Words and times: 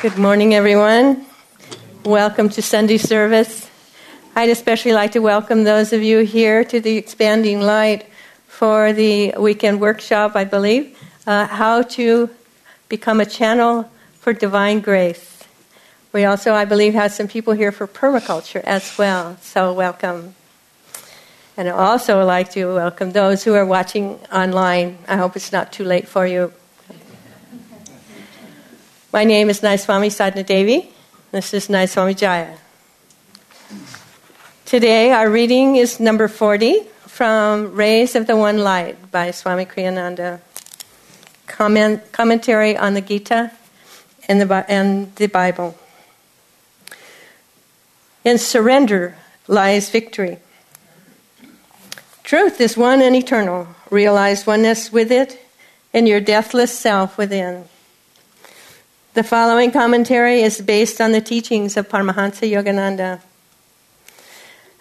Good 0.00 0.16
morning, 0.16 0.54
everyone. 0.54 1.26
Welcome 2.04 2.50
to 2.50 2.62
Sunday 2.62 2.98
service. 2.98 3.68
I'd 4.36 4.48
especially 4.48 4.92
like 4.92 5.10
to 5.12 5.18
welcome 5.18 5.64
those 5.64 5.92
of 5.92 6.04
you 6.04 6.20
here 6.20 6.62
to 6.62 6.78
the 6.78 6.96
Expanding 6.96 7.60
Light 7.60 8.06
for 8.46 8.92
the 8.92 9.34
weekend 9.36 9.80
workshop, 9.80 10.36
I 10.36 10.44
believe, 10.44 10.96
uh, 11.26 11.48
how 11.48 11.82
to 11.98 12.30
become 12.88 13.18
a 13.18 13.26
channel 13.26 13.90
for 14.20 14.32
divine 14.32 14.78
grace. 14.78 15.42
We 16.12 16.24
also, 16.24 16.54
I 16.54 16.64
believe, 16.64 16.94
have 16.94 17.10
some 17.10 17.26
people 17.26 17.54
here 17.54 17.72
for 17.72 17.88
permaculture 17.88 18.60
as 18.62 18.96
well, 18.98 19.36
so 19.40 19.72
welcome. 19.72 20.36
And 21.56 21.68
I'd 21.68 21.72
also 21.72 22.24
like 22.24 22.52
to 22.52 22.66
welcome 22.66 23.10
those 23.10 23.42
who 23.42 23.54
are 23.54 23.66
watching 23.66 24.20
online. 24.32 24.98
I 25.08 25.16
hope 25.16 25.34
it's 25.34 25.50
not 25.50 25.72
too 25.72 25.82
late 25.82 26.06
for 26.06 26.24
you. 26.24 26.52
My 29.10 29.24
name 29.24 29.48
is 29.48 29.62
Nayaswami 29.62 30.12
Sadhana 30.12 30.44
Devi. 30.44 30.86
This 31.32 31.54
is 31.54 31.68
Nayaswami 31.68 32.14
Jaya. 32.14 32.58
Today, 34.66 35.12
our 35.12 35.30
reading 35.30 35.76
is 35.76 35.98
number 35.98 36.28
40 36.28 36.80
from 37.06 37.74
Rays 37.74 38.14
of 38.14 38.26
the 38.26 38.36
One 38.36 38.58
Light 38.58 39.10
by 39.10 39.30
Swami 39.30 39.64
Kriyananda. 39.64 40.40
Comment, 41.46 42.02
commentary 42.12 42.76
on 42.76 42.92
the 42.92 43.00
Gita 43.00 43.50
and 44.28 44.42
the, 44.42 44.66
and 44.68 45.14
the 45.16 45.26
Bible. 45.26 45.78
In 48.26 48.36
surrender 48.36 49.16
lies 49.46 49.88
victory. 49.88 50.36
Truth 52.24 52.60
is 52.60 52.76
one 52.76 53.00
and 53.00 53.16
eternal. 53.16 53.68
Realize 53.88 54.46
oneness 54.46 54.92
with 54.92 55.10
it 55.10 55.40
and 55.94 56.06
your 56.06 56.20
deathless 56.20 56.78
self 56.78 57.16
within. 57.16 57.64
The 59.14 59.24
following 59.24 59.70
commentary 59.70 60.42
is 60.42 60.60
based 60.60 61.00
on 61.00 61.12
the 61.12 61.20
teachings 61.20 61.76
of 61.76 61.88
Paramahansa 61.88 62.50
Yogananda. 62.50 63.20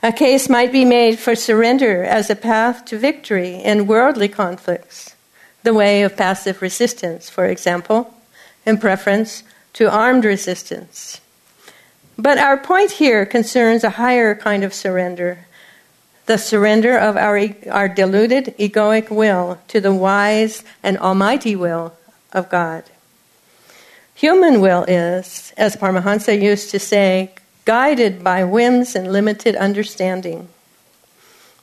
A 0.03 0.11
case 0.11 0.47
might 0.49 0.71
be 0.71 0.85
made 0.85 1.17
for 1.17 1.35
surrender 1.35 2.03
as 2.03 2.29
a 2.29 2.35
path 2.35 2.85
to 2.85 2.99
victory 2.99 3.55
in 3.55 3.87
worldly 3.87 4.27
conflicts, 4.27 5.15
the 5.63 5.73
way 5.73 6.03
of 6.03 6.17
passive 6.17 6.61
resistance, 6.61 7.29
for 7.29 7.45
example, 7.45 8.13
in 8.65 8.77
preference 8.77 9.43
to 9.73 9.89
armed 9.89 10.25
resistance. 10.25 11.21
But 12.17 12.37
our 12.37 12.57
point 12.57 12.91
here 12.91 13.25
concerns 13.25 13.83
a 13.83 13.91
higher 13.91 14.35
kind 14.35 14.63
of 14.63 14.73
surrender 14.73 15.45
the 16.27 16.37
surrender 16.37 16.97
of 16.97 17.15
our, 17.15 17.49
our 17.71 17.87
deluded 17.87 18.53
egoic 18.59 19.09
will 19.09 19.57
to 19.69 19.79
the 19.79 19.93
wise 19.93 20.63
and 20.83 20.97
almighty 20.97 21.55
will 21.55 21.93
of 22.33 22.49
God. 22.49 22.83
Human 24.17 24.61
will 24.61 24.83
is, 24.87 25.53
as 25.57 25.75
Paramahansa 25.75 26.41
used 26.41 26.71
to 26.71 26.79
say, 26.79 27.29
guided 27.65 28.23
by 28.23 28.43
whims 28.43 28.95
and 28.95 29.13
limited 29.13 29.55
understanding. 29.55 30.47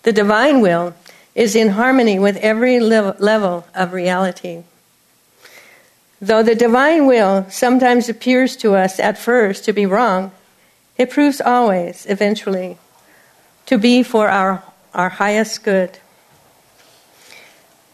The 0.05 0.13
divine 0.13 0.61
will 0.61 0.95
is 1.35 1.57
in 1.57 1.71
harmony 1.71 2.17
with 2.21 2.37
every 2.37 2.79
level 2.79 3.67
of 3.75 3.93
reality. 3.93 4.63
Though 6.21 6.45
the 6.45 6.55
divine 6.55 7.09
will 7.09 7.45
sometimes 7.51 8.09
appears 8.09 8.55
to 8.59 8.77
us 8.77 9.01
at 9.01 9.19
first 9.19 9.65
to 9.65 9.73
be 9.73 9.85
wrong, 9.85 10.31
it 10.97 11.11
proves 11.11 11.41
always, 11.41 12.07
eventually, 12.09 12.79
to 13.67 13.79
be 13.79 14.05
for 14.05 14.29
our, 14.29 14.63
our 14.95 15.09
highest 15.09 15.65
good. 15.65 15.99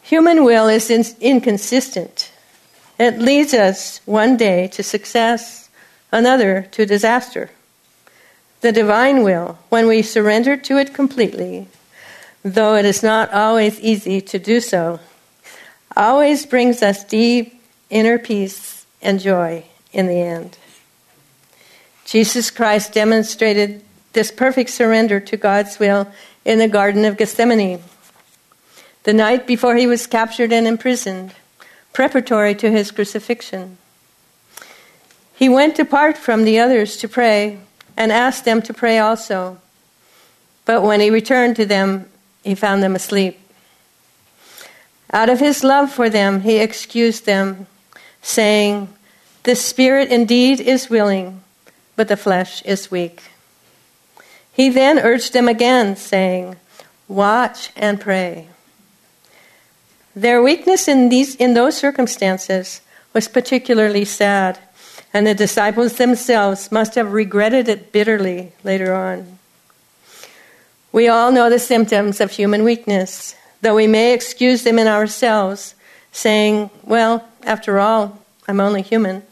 Human 0.03 0.44
will 0.44 0.69
is 0.69 0.91
in, 0.91 1.03
inconsistent 1.19 2.30
it 3.01 3.19
leads 3.19 3.55
us 3.55 4.03
one 4.05 4.37
day 4.37 4.69
to 4.69 4.83
success, 4.83 5.70
another 6.12 6.69
to 6.73 6.84
disaster. 6.84 7.51
The 8.61 8.73
divine 8.73 9.23
will, 9.23 9.59
when 9.70 9.87
we 9.87 10.03
surrender 10.03 10.55
to 10.59 10.77
it 10.77 10.93
completely, 10.93 11.67
though 12.45 12.75
it 12.75 12.84
is 12.84 13.03
not 13.03 13.33
always 13.33 13.81
easy 13.81 14.21
to 14.21 14.38
do 14.38 14.61
so, 14.61 15.00
always 15.97 16.44
brings 16.44 16.83
us 16.83 17.03
deep 17.03 17.62
inner 17.88 18.19
peace 18.19 18.84
and 19.00 19.19
joy 19.19 19.65
in 19.94 20.06
the 20.06 20.21
end. 20.21 20.59
Jesus 22.05 22.50
Christ 22.50 22.93
demonstrated 22.93 23.82
this 24.12 24.31
perfect 24.31 24.69
surrender 24.69 25.21
to 25.21 25.38
God's 25.38 25.78
will 25.78 26.06
in 26.44 26.59
the 26.59 26.69
Garden 26.69 27.06
of 27.06 27.17
Gethsemane. 27.17 27.81
The 29.05 29.15
night 29.15 29.47
before 29.47 29.77
he 29.77 29.87
was 29.87 30.06
captured 30.06 30.53
and 30.53 30.67
imprisoned, 30.67 31.32
preparatory 31.93 32.55
to 32.56 32.71
his 32.71 32.91
crucifixion. 32.91 33.78
He 35.34 35.49
went 35.49 35.78
apart 35.78 36.19
from 36.19 36.45
the 36.45 36.59
others 36.59 36.97
to 36.99 37.09
pray 37.09 37.59
and 37.97 38.12
asked 38.12 38.45
them 38.45 38.61
to 38.62 38.75
pray 38.75 38.99
also. 38.99 39.59
But 40.65 40.83
when 40.83 41.00
he 41.00 41.11
returned 41.11 41.56
to 41.56 41.67
them, 41.67 42.09
he 42.45 42.55
found 42.55 42.83
them 42.83 42.95
asleep. 42.95 43.41
Out 45.12 45.29
of 45.29 45.41
his 45.41 45.65
love 45.65 45.91
for 45.91 46.09
them, 46.09 46.43
he 46.43 46.59
excused 46.59 47.27
them, 47.27 47.67
saying, 48.23 48.89
The 49.43 49.56
spirit 49.56 50.11
indeed 50.11 50.61
is 50.61 50.91
willing, 50.91 51.43
but 51.97 52.09
the 52.09 52.17
flesh 52.17 52.62
is 52.62 52.91
weak. 52.91 53.23
He 54.53 54.69
then 54.69 54.99
urged 54.99 55.33
them 55.33 55.49
again, 55.49 55.97
saying, 55.97 56.56
Watch 57.09 57.71
and 57.77 58.00
pray. 58.00 58.50
Their 60.15 60.43
weakness 60.43 60.88
in, 60.88 61.09
these, 61.09 61.37
in 61.37 61.54
those 61.54 61.76
circumstances 61.76 62.81
was 63.12 63.28
particularly 63.28 64.04
sad, 64.04 64.59
and 65.12 65.26
the 65.26 65.34
disciples 65.34 65.94
themselves 65.94 66.72
must 66.72 66.94
have 66.97 67.12
regretted 67.12 67.69
it 67.69 67.93
bitterly 67.93 68.53
later 68.65 68.94
on. 68.94 69.38
We 70.93 71.06
all 71.06 71.31
know 71.31 71.49
the 71.49 71.60
symptoms 71.60 72.20
of 72.20 72.32
human 72.32 72.65
weakness, 72.65 73.37
though 73.60 73.76
we 73.76 73.87
may 73.87 74.12
excuse 74.12 74.65
them 74.65 74.78
in 74.78 74.88
ourselves, 74.88 75.75
saying, 76.10 76.70
Well, 76.82 77.25
after 77.44 77.78
all, 77.78 78.19
I'm 78.49 78.59
only 78.59 78.82
human. 78.82 79.22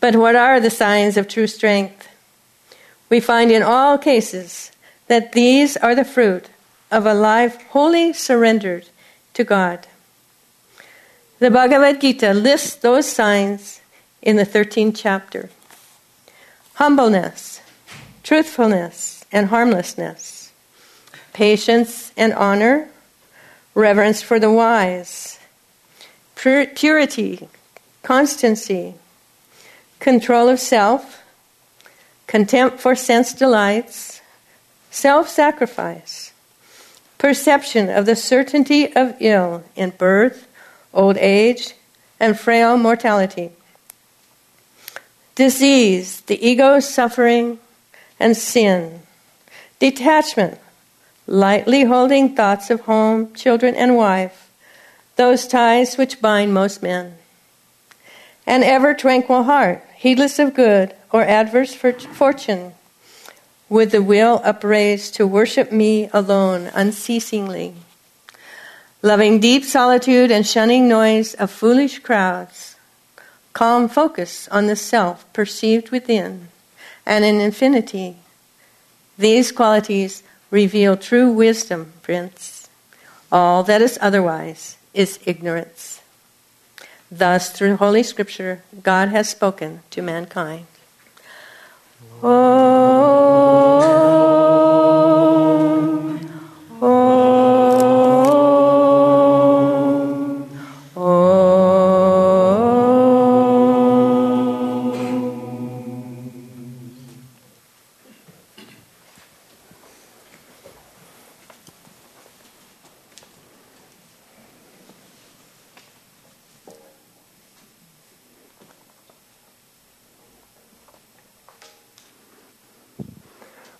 But 0.00 0.16
what 0.16 0.34
are 0.34 0.60
the 0.60 0.70
signs 0.70 1.18
of 1.18 1.28
true 1.28 1.46
strength? 1.46 2.08
We 3.10 3.20
find 3.20 3.50
in 3.50 3.62
all 3.62 3.98
cases 3.98 4.72
that 5.08 5.32
these 5.32 5.76
are 5.76 5.94
the 5.94 6.04
fruit 6.04 6.48
of 6.90 7.04
a 7.04 7.14
life 7.14 7.62
wholly 7.68 8.14
surrendered 8.14 8.88
to 9.34 9.44
God. 9.44 9.86
The 11.38 11.50
Bhagavad 11.50 12.00
Gita 12.00 12.32
lists 12.32 12.76
those 12.76 13.10
signs 13.10 13.80
in 14.22 14.36
the 14.36 14.46
13th 14.46 14.94
chapter. 14.96 15.50
Humbleness, 16.74 17.60
truthfulness, 18.22 19.24
and 19.30 19.48
harmlessness, 19.48 20.52
patience 21.32 22.12
and 22.16 22.32
honor, 22.32 22.88
reverence 23.74 24.22
for 24.22 24.38
the 24.38 24.50
wise, 24.50 25.38
pur- 26.34 26.66
purity, 26.66 27.48
constancy, 28.02 28.94
control 29.98 30.48
of 30.48 30.60
self, 30.60 31.22
contempt 32.26 32.80
for 32.80 32.94
sense 32.94 33.32
delights, 33.32 34.20
self 34.90 35.28
sacrifice, 35.28 36.23
perception 37.18 37.88
of 37.88 38.06
the 38.06 38.16
certainty 38.16 38.94
of 38.94 39.16
ill 39.20 39.64
in 39.76 39.90
birth, 39.90 40.46
old 40.92 41.16
age, 41.18 41.74
and 42.20 42.38
frail 42.38 42.76
mortality. 42.76 43.50
Disease, 45.34 46.20
the 46.22 46.46
ego's 46.46 46.88
suffering, 46.88 47.58
and 48.20 48.36
sin. 48.36 49.02
Detachment, 49.78 50.58
lightly 51.26 51.84
holding 51.84 52.36
thoughts 52.36 52.70
of 52.70 52.82
home, 52.82 53.32
children, 53.34 53.74
and 53.74 53.96
wife, 53.96 54.50
those 55.16 55.46
ties 55.46 55.96
which 55.96 56.20
bind 56.20 56.54
most 56.54 56.82
men. 56.82 57.16
An 58.46 58.62
ever 58.62 58.94
tranquil 58.94 59.44
heart, 59.44 59.82
heedless 59.96 60.38
of 60.38 60.54
good 60.54 60.94
or 61.10 61.22
adverse 61.22 61.74
fortune 61.74 62.73
with 63.68 63.92
the 63.92 64.02
will 64.02 64.40
upraised 64.44 65.14
to 65.14 65.26
worship 65.26 65.72
me 65.72 66.08
alone 66.12 66.70
unceasingly, 66.74 67.74
loving 69.02 69.40
deep 69.40 69.64
solitude 69.64 70.30
and 70.30 70.46
shunning 70.46 70.88
noise 70.88 71.34
of 71.34 71.50
foolish 71.50 71.98
crowds, 72.00 72.76
calm 73.52 73.88
focus 73.88 74.48
on 74.48 74.66
the 74.66 74.76
self 74.76 75.30
perceived 75.32 75.90
within 75.90 76.48
and 77.06 77.24
in 77.24 77.40
infinity. 77.40 78.16
These 79.16 79.52
qualities 79.52 80.22
reveal 80.50 80.96
true 80.96 81.30
wisdom, 81.30 81.92
Prince. 82.02 82.68
All 83.30 83.62
that 83.64 83.82
is 83.82 83.98
otherwise 84.00 84.76
is 84.92 85.18
ignorance. 85.24 86.00
Thus, 87.10 87.50
through 87.50 87.76
Holy 87.76 88.02
Scripture, 88.02 88.62
God 88.82 89.08
has 89.08 89.28
spoken 89.28 89.82
to 89.90 90.02
mankind. 90.02 90.66
Oh. 92.26 94.03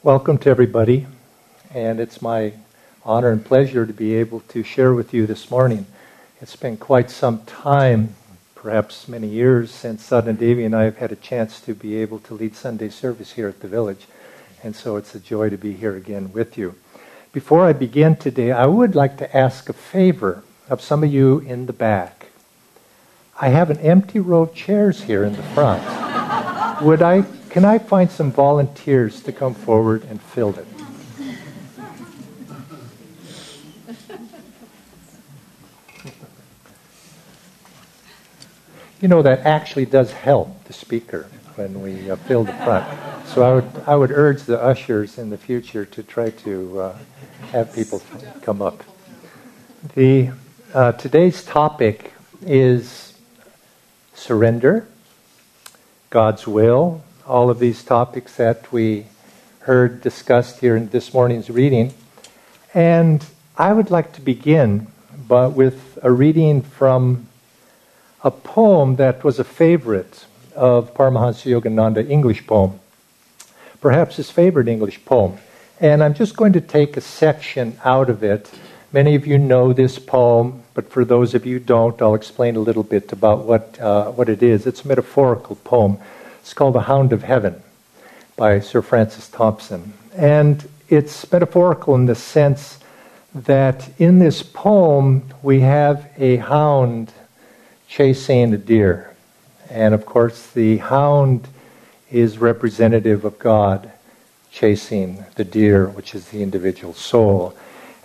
Welcome 0.04 0.36
to 0.40 0.50
everybody, 0.50 1.06
and 1.72 1.98
it's 1.98 2.20
my 2.20 2.52
honor 3.06 3.30
and 3.30 3.42
pleasure 3.42 3.86
to 3.86 3.92
be 3.94 4.16
able 4.16 4.40
to 4.48 4.62
share 4.62 4.92
with 4.92 5.14
you 5.14 5.26
this 5.26 5.50
morning. 5.50 5.86
It's 6.42 6.56
been 6.56 6.76
quite 6.76 7.10
some 7.10 7.38
time, 7.46 8.14
perhaps 8.54 9.08
many 9.08 9.28
years, 9.28 9.70
since 9.70 10.04
Sadhana 10.04 10.36
Devi 10.36 10.66
and 10.66 10.76
I 10.76 10.82
have 10.82 10.98
had 10.98 11.10
a 11.10 11.16
chance 11.16 11.58
to 11.62 11.74
be 11.74 11.96
able 11.96 12.18
to 12.18 12.34
lead 12.34 12.54
Sunday 12.54 12.90
service 12.90 13.32
here 13.32 13.48
at 13.48 13.60
the 13.60 13.66
village, 13.66 14.06
and 14.62 14.76
so 14.76 14.96
it's 14.96 15.14
a 15.14 15.18
joy 15.18 15.48
to 15.48 15.56
be 15.56 15.72
here 15.72 15.96
again 15.96 16.34
with 16.34 16.58
you. 16.58 16.74
Before 17.32 17.64
I 17.64 17.72
begin 17.72 18.16
today, 18.16 18.52
I 18.52 18.66
would 18.66 18.94
like 18.94 19.16
to 19.16 19.34
ask 19.34 19.70
a 19.70 19.72
favor 19.72 20.44
of 20.68 20.82
some 20.82 21.02
of 21.02 21.10
you 21.10 21.38
in 21.38 21.64
the 21.64 21.72
back. 21.72 22.26
I 23.40 23.48
have 23.48 23.70
an 23.70 23.78
empty 23.78 24.20
row 24.20 24.42
of 24.42 24.54
chairs 24.54 25.04
here 25.04 25.24
in 25.24 25.32
the 25.32 25.42
front. 25.54 25.82
would 26.82 27.00
I 27.00 27.24
can 27.54 27.64
I 27.64 27.78
find 27.78 28.10
some 28.10 28.32
volunteers 28.32 29.22
to 29.22 29.30
come 29.30 29.54
forward 29.54 30.02
and 30.10 30.20
fill 30.20 30.58
it? 30.58 30.66
you 39.00 39.06
know, 39.06 39.22
that 39.22 39.46
actually 39.46 39.86
does 39.86 40.10
help 40.10 40.64
the 40.64 40.72
speaker 40.72 41.28
when 41.54 41.80
we 41.80 42.10
uh, 42.10 42.16
fill 42.16 42.42
the 42.42 42.52
front. 42.54 42.92
So 43.28 43.44
I 43.44 43.54
would, 43.54 43.70
I 43.86 43.94
would 43.94 44.10
urge 44.10 44.42
the 44.42 44.60
ushers 44.60 45.16
in 45.16 45.30
the 45.30 45.38
future 45.38 45.84
to 45.84 46.02
try 46.02 46.30
to 46.30 46.80
uh, 46.80 46.98
have 47.52 47.72
people 47.72 48.02
come 48.42 48.62
up. 48.62 48.82
The, 49.94 50.32
uh, 50.74 50.90
today's 50.90 51.44
topic 51.44 52.14
is 52.44 53.16
surrender, 54.12 54.88
God's 56.10 56.48
will, 56.48 57.04
all 57.26 57.49
of 57.49 57.59
these 57.59 57.82
topics 57.82 58.37
that 58.37 58.71
we 58.71 59.06
heard 59.61 60.00
discussed 60.03 60.61
here 60.61 60.76
in 60.76 60.88
this 60.88 61.15
morning's 61.15 61.49
reading. 61.49 61.94
And 62.75 63.25
I 63.56 63.73
would 63.73 63.91
like 63.91 64.12
to 64.15 64.21
begin 64.21 64.88
but 65.26 65.50
with 65.50 65.99
a 66.03 66.11
reading 66.11 66.61
from 66.61 67.29
a 68.23 68.31
poem 68.31 68.97
that 68.97 69.25
was 69.25 69.38
a 69.38 69.44
favorite 69.44 70.26
of 70.55 70.93
Paramahansa 70.93 71.50
Yogananda, 71.50 72.09
English 72.09 72.47
poem, 72.47 72.79
perhaps 73.81 74.17
his 74.17 74.31
favorite 74.31 74.69
English 74.69 75.05
poem. 75.05 75.38
And 75.81 76.03
I'm 76.03 76.15
just 76.15 76.37
going 76.37 76.53
to 76.53 76.61
take 76.61 76.97
a 76.97 77.00
section 77.00 77.79
out 77.85 78.11
of 78.11 78.23
it. 78.23 78.50
Many 78.93 79.15
of 79.15 79.26
you 79.26 79.38
know 79.38 79.73
this 79.73 79.99
poem, 79.99 80.62
but 80.75 80.91
for 80.91 81.05
those 81.05 81.35
of 81.35 81.47
you 81.47 81.59
who 81.59 81.65
don't, 81.65 82.00
I'll 82.03 82.15
explain 82.15 82.56
a 82.56 82.61
little 82.61 82.82
bit 82.82 83.12
about 83.12 83.44
what, 83.44 83.81
uh, 83.81 84.11
what 84.11 84.29
it 84.29 84.43
is. 84.43 84.67
It's 84.67 84.85
a 84.85 84.88
metaphorical 84.88 85.56
poem 85.56 85.99
it's 86.44 86.52
called 86.52 86.75
The 86.75 86.82
Hound 86.82 87.14
of 87.14 87.23
Heaven 87.23 87.62
by 88.37 88.61
Sir 88.61 88.82
Francis 88.82 89.29
Thompson. 89.29 89.94
And 90.14 90.69
it's 90.91 91.32
metaphorical 91.32 91.94
in 91.94 92.05
the 92.05 92.14
sense 92.14 92.81
that 93.35 93.88
in 93.99 94.19
this 94.19 94.43
poem 94.43 95.23
we 95.43 95.61
have 95.61 96.06
a 96.19 96.37
hound 96.37 97.14
chasing 97.88 98.52
a 98.52 98.58
deer. 98.58 99.17
And 99.70 99.94
of 99.94 100.05
course, 100.05 100.50
the 100.50 100.76
hound 100.76 101.49
is 102.11 102.37
representative 102.37 103.25
of 103.25 103.38
God 103.38 103.90
chasing 104.50 105.25
the 105.37 105.44
deer, 105.44 105.87
which 105.87 106.14
is 106.14 106.29
the 106.29 106.43
individual 106.43 106.93
soul. 106.93 107.56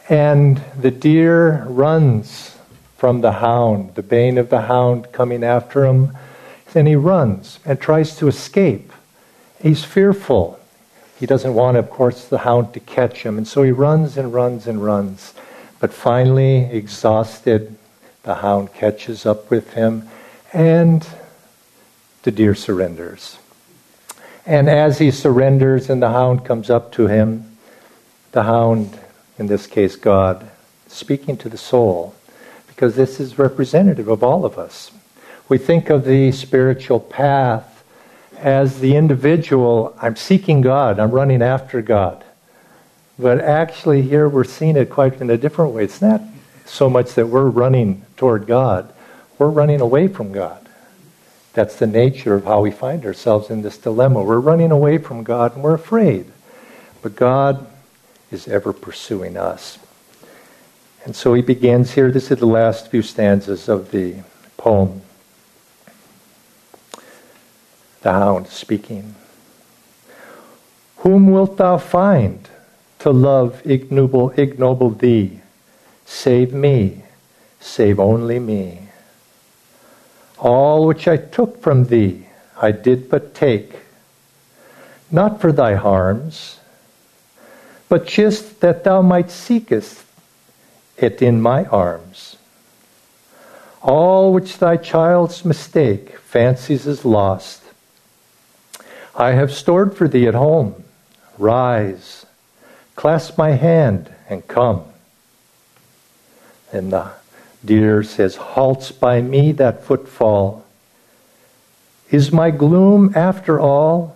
And 0.08 0.64
the 0.80 0.92
deer 0.92 1.66
runs 1.66 2.58
from 2.96 3.20
the 3.20 3.34
hound, 3.34 3.96
the 3.96 4.02
bane 4.02 4.38
of 4.38 4.50
the 4.50 4.62
hound 4.62 5.12
coming 5.12 5.44
after 5.44 5.86
him 5.86 6.16
then 6.74 6.86
he 6.86 6.96
runs 6.96 7.60
and 7.66 7.80
tries 7.80 8.16
to 8.18 8.28
escape. 8.28 8.92
He's 9.62 9.84
fearful. 9.84 10.60
He 11.20 11.26
doesn't 11.26 11.54
want, 11.54 11.78
of 11.78 11.90
course, 11.90 12.26
the 12.26 12.40
hound 12.40 12.74
to 12.74 12.80
catch 12.80 13.24
him. 13.24 13.38
And 13.38 13.48
so 13.48 13.64
he 13.64 13.72
runs 13.72 14.18
and 14.18 14.34
runs 14.34 14.68
and 14.68 14.84
runs. 14.84 15.34
But 15.80 15.94
finally, 15.94 16.66
exhausted, 16.66 17.76
the 18.24 18.36
hound 18.36 18.74
catches 18.74 19.26
up 19.26 19.50
with 19.50 19.74
him 19.74 20.08
and 20.54 21.08
the 22.24 22.32
deer 22.32 22.56
surrenders. 22.56 23.38
And 24.46 24.70
as 24.70 25.00
he 25.00 25.12
surrenders 25.12 25.90
and 25.90 26.02
the 26.02 26.10
hound 26.10 26.46
comes 26.46 26.70
up 26.70 26.92
to 26.94 27.08
him, 27.08 27.58
the 28.32 28.44
hound, 28.44 28.98
in 29.38 29.48
this 29.48 29.68
case 29.68 29.96
God, 29.96 30.50
speaking 30.88 31.38
to 31.38 31.50
the 31.50 31.58
soul, 31.58 32.16
because 32.68 32.96
this 32.96 33.20
is 33.20 33.38
representative 33.38 34.08
of 34.08 34.24
all 34.24 34.46
of 34.46 34.58
us. 34.58 34.92
We 35.50 35.58
think 35.58 35.90
of 35.90 36.06
the 36.06 36.32
spiritual 36.32 37.00
path 37.00 37.84
as 38.38 38.80
the 38.80 38.96
individual, 38.96 39.98
I'm 40.00 40.16
seeking 40.16 40.62
God, 40.62 41.00
I'm 41.00 41.10
running 41.10 41.42
after 41.42 41.82
God. 41.82 42.24
But 43.18 43.40
actually, 43.40 44.04
here 44.04 44.30
we're 44.30 44.44
seeing 44.44 44.78
it 44.78 44.92
quite 44.92 45.20
in 45.20 45.30
a 45.32 45.38
different 45.38 45.74
way. 45.74 45.86
It's 45.86 46.04
not 46.04 46.22
so 46.66 46.88
much 46.88 47.16
that 47.16 47.28
we're 47.28 47.50
running 47.50 48.06
toward 48.16 48.46
God, 48.46 48.94
we're 49.40 49.50
running 49.50 49.82
away 49.82 50.08
from 50.08 50.32
God. 50.32 50.70
That's 51.54 51.78
the 51.78 51.88
nature 51.88 52.36
of 52.36 52.46
how 52.46 52.62
we 52.62 52.70
find 52.70 53.04
ourselves 53.04 53.50
in 53.50 53.64
this 53.64 53.78
dilemma. 53.80 54.22
We're 54.22 54.40
running 54.40 54.70
away 54.70 55.00
from 55.00 55.24
God 55.24 55.56
and 55.56 55.64
we're 55.64 55.74
afraid. 55.74 56.32
But 57.02 57.16
God 57.16 57.66
is 58.30 58.48
ever 58.48 58.72
pursuing 58.72 59.36
us. 59.36 59.80
And 61.04 61.16
so 61.16 61.34
he 61.34 61.42
begins 61.42 61.94
here. 61.94 62.12
This 62.12 62.30
is 62.30 62.38
the 62.38 62.46
last 62.46 62.92
few 62.92 63.02
stanzas 63.02 63.68
of 63.68 63.90
the 63.90 64.18
poem 64.58 65.02
the 68.02 68.12
hound 68.12 68.48
speaking. 68.48 69.16
Whom 70.98 71.32
wilt 71.32 71.58
thou 71.58 71.78
find 71.78 72.48
to 73.00 73.12
love 73.12 73.62
ignoble, 73.66 74.32
ignoble 74.32 74.92
thee? 74.92 75.42
Save 76.06 76.54
me, 76.54 77.04
save 77.60 78.00
only 78.00 78.40
me. 78.40 78.90
All 80.38 80.88
which 80.88 81.08
I 81.08 81.18
took 81.18 81.62
from 81.62 81.86
thee, 81.86 82.28
I 82.62 82.72
did 82.72 83.10
but 83.10 83.34
take, 83.34 83.76
not 85.12 85.40
for 85.40 85.52
thy 85.52 85.76
harms, 85.76 86.60
but 87.88 88.06
just 88.06 88.60
that 88.62 88.84
thou 88.84 89.02
might 89.02 89.32
seekest 89.32 90.04
it 90.98 91.22
in 91.22 91.42
my 91.42 91.66
arms. 91.66 92.38
All 93.82 94.34
which 94.34 94.58
thy 94.58 94.78
child's 94.78 95.46
mistake 95.46 96.18
fancies 96.20 96.86
is 96.86 97.06
lost, 97.06 97.59
I 99.20 99.32
have 99.32 99.52
stored 99.52 99.98
for 99.98 100.08
thee 100.08 100.28
at 100.28 100.34
home. 100.34 100.82
Rise, 101.38 102.26
clasp 102.96 103.38
my 103.38 103.52
hand, 103.52 104.10
and 104.30 104.48
come. 104.48 104.86
And 106.72 106.94
the 106.94 107.12
deer 107.66 108.02
says, 108.02 108.38
Halts 108.38 108.94
by 108.94 109.22
me 109.22 109.52
that 109.52 109.84
footfall. 109.84 110.66
Is 112.10 112.32
my 112.32 112.50
gloom, 112.50 113.12
after 113.14 113.60
all, 113.60 114.16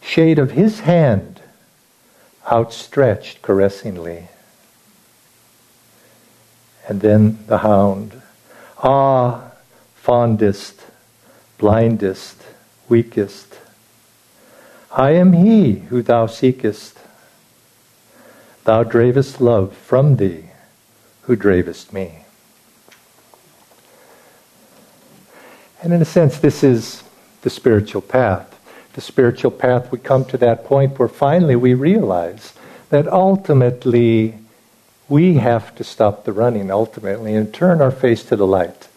shade 0.00 0.38
of 0.38 0.52
his 0.52 0.80
hand 0.80 1.42
outstretched 2.50 3.42
caressingly? 3.42 4.28
And 6.88 7.02
then 7.02 7.44
the 7.46 7.58
hound, 7.58 8.22
Ah, 8.78 9.52
fondest, 9.96 10.80
blindest, 11.58 12.42
weakest, 12.88 13.58
I 14.98 15.12
am 15.12 15.32
he 15.32 15.74
who 15.74 16.02
thou 16.02 16.26
seekest. 16.26 16.98
Thou 18.64 18.82
dravest 18.82 19.40
love 19.40 19.76
from 19.76 20.16
thee, 20.16 20.46
who 21.22 21.36
dravest 21.36 21.92
me. 21.92 22.24
And 25.80 25.92
in 25.92 26.02
a 26.02 26.04
sense, 26.04 26.38
this 26.38 26.64
is 26.64 27.04
the 27.42 27.48
spiritual 27.48 28.02
path. 28.02 28.58
The 28.94 29.00
spiritual 29.00 29.52
path 29.52 29.92
we 29.92 29.98
come 30.00 30.24
to 30.24 30.38
that 30.38 30.64
point 30.64 30.98
where 30.98 31.06
finally 31.06 31.54
we 31.54 31.74
realize 31.74 32.54
that 32.90 33.06
ultimately 33.06 34.34
we 35.08 35.34
have 35.34 35.76
to 35.76 35.84
stop 35.84 36.24
the 36.24 36.32
running 36.32 36.72
ultimately 36.72 37.36
and 37.36 37.54
turn 37.54 37.80
our 37.80 37.92
face 37.92 38.24
to 38.24 38.34
the 38.34 38.48
light. 38.48 38.88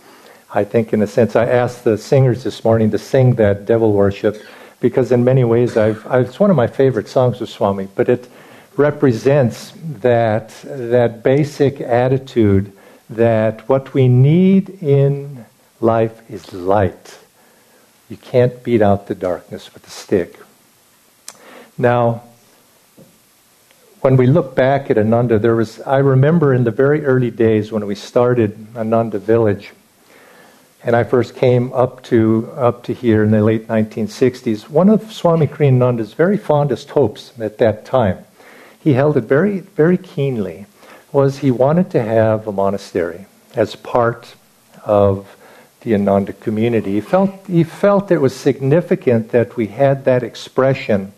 I 0.51 0.63
think, 0.63 0.93
in 0.93 1.03
a 1.03 1.07
sense, 1.07 1.35
I 1.35 1.45
asked 1.45 1.83
the 1.83 1.99
singers 1.99 2.43
this 2.43 2.63
morning 2.63 2.89
to 2.89 2.97
sing 2.97 3.35
that 3.35 3.67
devil 3.67 3.93
worship 3.93 4.41
because 4.81 5.11
in 5.11 5.23
many 5.23 5.45
ways 5.45 5.77
I've, 5.77 6.05
it's 6.11 6.39
one 6.39 6.49
of 6.49 6.57
my 6.57 6.67
favorite 6.67 7.07
songs 7.07 7.39
of 7.39 7.49
Swami, 7.49 7.87
but 7.95 8.09
it 8.09 8.27
represents 8.75 9.73
that, 10.01 10.49
that 10.63 11.23
basic 11.23 11.79
attitude 11.79 12.73
that 13.09 13.69
what 13.69 13.93
we 13.93 14.07
need 14.07 14.69
in 14.81 15.45
life 15.79 16.29
is 16.29 16.51
light. 16.51 17.19
You 18.09 18.17
can't 18.17 18.61
beat 18.63 18.81
out 18.81 19.07
the 19.07 19.15
darkness 19.15 19.73
with 19.73 19.85
a 19.87 19.89
stick. 19.89 20.39
Now, 21.77 22.23
when 24.01 24.17
we 24.17 24.25
look 24.25 24.55
back 24.55 24.89
at 24.89 24.97
Ananda, 24.97 25.37
there 25.37 25.55
was, 25.55 25.79
I 25.81 25.99
remember 25.99 26.53
in 26.53 26.63
the 26.63 26.71
very 26.71 27.05
early 27.05 27.29
days 27.29 27.71
when 27.71 27.85
we 27.85 27.93
started 27.93 28.67
Ananda 28.75 29.19
Village, 29.19 29.73
and 30.83 30.95
I 30.95 31.03
first 31.03 31.35
came 31.35 31.71
up 31.73 32.01
to 32.03 32.51
up 32.55 32.83
to 32.83 32.93
here 32.93 33.23
in 33.23 33.31
the 33.31 33.43
late 33.43 33.67
1960s, 33.67 34.69
one 34.69 34.89
of 34.89 35.11
Swami 35.11 35.47
Kriyananda's 35.47 36.13
very 36.13 36.37
fondest 36.37 36.89
hopes 36.91 37.33
at 37.39 37.57
that 37.59 37.85
time, 37.85 38.25
he 38.79 38.93
held 38.93 39.17
it 39.17 39.25
very 39.25 39.59
very 39.59 39.97
keenly, 39.97 40.65
was 41.11 41.39
he 41.39 41.51
wanted 41.51 41.91
to 41.91 42.01
have 42.01 42.47
a 42.47 42.51
monastery 42.51 43.25
as 43.55 43.75
part 43.75 44.35
of 44.83 45.35
the 45.81 45.93
Ananda 45.93 46.33
community. 46.33 46.93
He 46.93 47.01
felt 47.01 47.45
he 47.47 47.63
felt 47.63 48.11
it 48.11 48.19
was 48.19 48.35
significant 48.35 49.29
that 49.29 49.57
we 49.57 49.67
had 49.67 50.05
that 50.05 50.23
expression 50.23 51.13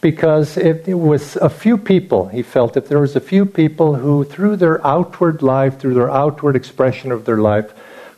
because 0.00 0.56
if 0.56 0.88
it 0.88 0.94
was 0.94 1.36
a 1.36 1.50
few 1.50 1.76
people, 1.76 2.28
he 2.28 2.42
felt 2.42 2.76
if 2.76 2.88
there 2.88 3.00
was 3.00 3.16
a 3.16 3.20
few 3.20 3.44
people 3.44 3.96
who, 3.96 4.24
through 4.24 4.56
their 4.56 4.84
outward 4.86 5.42
life, 5.42 5.78
through 5.78 5.94
their 5.94 6.10
outward 6.10 6.56
expression 6.56 7.12
of 7.12 7.26
their 7.26 7.36
life, 7.36 7.72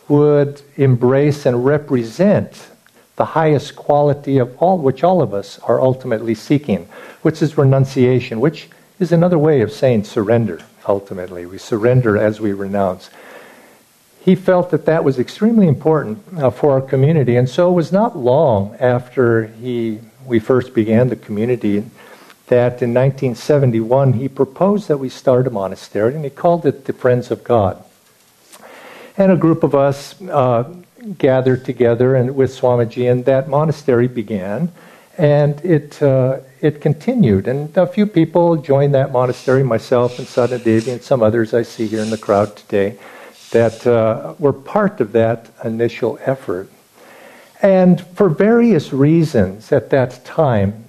would 0.08 0.62
embrace 0.76 1.46
and 1.46 1.64
represent 1.64 2.68
the 3.16 3.24
highest 3.24 3.76
quality 3.76 4.38
of 4.38 4.56
all, 4.58 4.78
which 4.78 5.04
all 5.04 5.22
of 5.22 5.34
us 5.34 5.58
are 5.60 5.80
ultimately 5.80 6.34
seeking, 6.34 6.88
which 7.22 7.42
is 7.42 7.58
renunciation, 7.58 8.40
which 8.40 8.68
is 8.98 9.12
another 9.12 9.38
way 9.38 9.60
of 9.60 9.72
saying 9.72 10.04
surrender, 10.04 10.60
ultimately. 10.88 11.46
We 11.46 11.58
surrender 11.58 12.16
as 12.16 12.40
we 12.40 12.52
renounce. 12.52 13.10
He 14.24 14.34
felt 14.34 14.70
that 14.70 14.86
that 14.86 15.04
was 15.04 15.18
extremely 15.18 15.66
important 15.66 16.22
uh, 16.38 16.50
for 16.50 16.72
our 16.72 16.80
community, 16.80 17.36
and 17.36 17.48
so 17.48 17.70
it 17.70 17.74
was 17.74 17.92
not 17.92 18.16
long 18.16 18.76
after 18.78 19.46
he, 19.46 19.98
we 20.24 20.38
first 20.38 20.74
began 20.74 21.08
the 21.08 21.16
community 21.16 21.84
that 22.46 22.82
in 22.82 22.92
1971 22.94 24.14
he 24.14 24.28
proposed 24.28 24.88
that 24.88 24.98
we 24.98 25.08
start 25.08 25.46
a 25.46 25.50
monastery, 25.50 26.14
and 26.14 26.24
he 26.24 26.30
called 26.30 26.64
it 26.64 26.84
the 26.84 26.92
Friends 26.92 27.30
of 27.30 27.42
God. 27.42 27.82
And 29.16 29.32
a 29.32 29.36
group 29.36 29.62
of 29.62 29.74
us 29.74 30.20
uh, 30.22 30.74
gathered 31.18 31.64
together 31.64 32.14
and 32.14 32.34
with 32.34 32.50
Swamiji, 32.50 33.10
and 33.10 33.24
that 33.24 33.48
monastery 33.48 34.08
began. 34.08 34.72
And 35.18 35.62
it, 35.64 36.02
uh, 36.02 36.40
it 36.60 36.80
continued. 36.80 37.46
And 37.46 37.76
a 37.76 37.86
few 37.86 38.06
people 38.06 38.56
joined 38.56 38.94
that 38.94 39.12
monastery, 39.12 39.62
myself 39.62 40.18
and 40.18 40.26
Sadhana 40.26 40.90
and 40.90 41.02
some 41.02 41.22
others 41.22 41.52
I 41.52 41.62
see 41.62 41.86
here 41.86 42.00
in 42.00 42.10
the 42.10 42.16
crowd 42.16 42.56
today, 42.56 42.98
that 43.50 43.86
uh, 43.86 44.34
were 44.38 44.54
part 44.54 45.00
of 45.00 45.12
that 45.12 45.50
initial 45.62 46.18
effort. 46.24 46.70
And 47.60 48.00
for 48.00 48.28
various 48.30 48.92
reasons 48.92 49.70
at 49.70 49.90
that 49.90 50.24
time, 50.24 50.84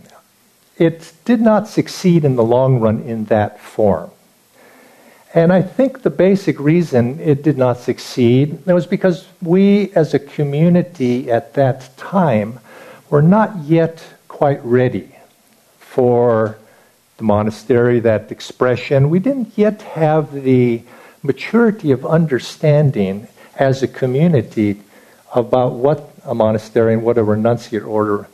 it 0.78 1.12
did 1.26 1.42
not 1.42 1.68
succeed 1.68 2.24
in 2.24 2.36
the 2.36 2.44
long 2.44 2.80
run 2.80 3.02
in 3.02 3.26
that 3.26 3.60
form. 3.60 4.10
And 5.34 5.52
I 5.52 5.64
think 5.64 6.04
the 6.04 6.12
basic 6.12 6.60
reason 6.60 7.20
it 7.20 7.42
did 7.42 7.58
not 7.58 7.80
succeed 7.80 8.64
was 8.68 8.86
because 8.86 9.28
we 9.42 9.92
as 9.94 10.14
a 10.14 10.20
community 10.20 11.32
at 11.32 11.56
that 11.56 11.98
time 11.98 12.60
were 13.10 13.24
not 13.24 13.64
yet 13.64 14.04
quite 14.28 14.64
ready 14.64 15.16
for 15.80 16.58
the 17.18 17.24
monastery, 17.24 18.00
that 18.02 18.32
expression. 18.32 19.10
We 19.10 19.20
didn't 19.20 19.58
yet 19.58 19.82
have 19.82 20.34
the 20.34 20.84
maturity 21.24 21.92
of 21.92 22.06
understanding 22.06 23.28
as 23.56 23.82
a 23.82 23.88
community 23.88 24.82
about 25.34 25.74
what 25.74 26.12
a 26.26 26.36
monastery 26.36 26.94
and 26.94 27.04
what 27.04 27.18
a 27.18 27.24
renunciate 27.24 27.88
order 27.88 28.28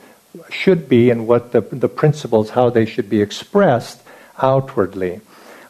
should 0.50 0.88
be 0.88 1.08
and 1.08 1.26
what 1.26 1.52
the, 1.52 1.60
the 1.60 1.88
principles, 1.88 2.50
how 2.50 2.68
they 2.68 2.84
should 2.84 3.08
be 3.08 3.22
expressed 3.22 4.02
outwardly. 4.42 5.20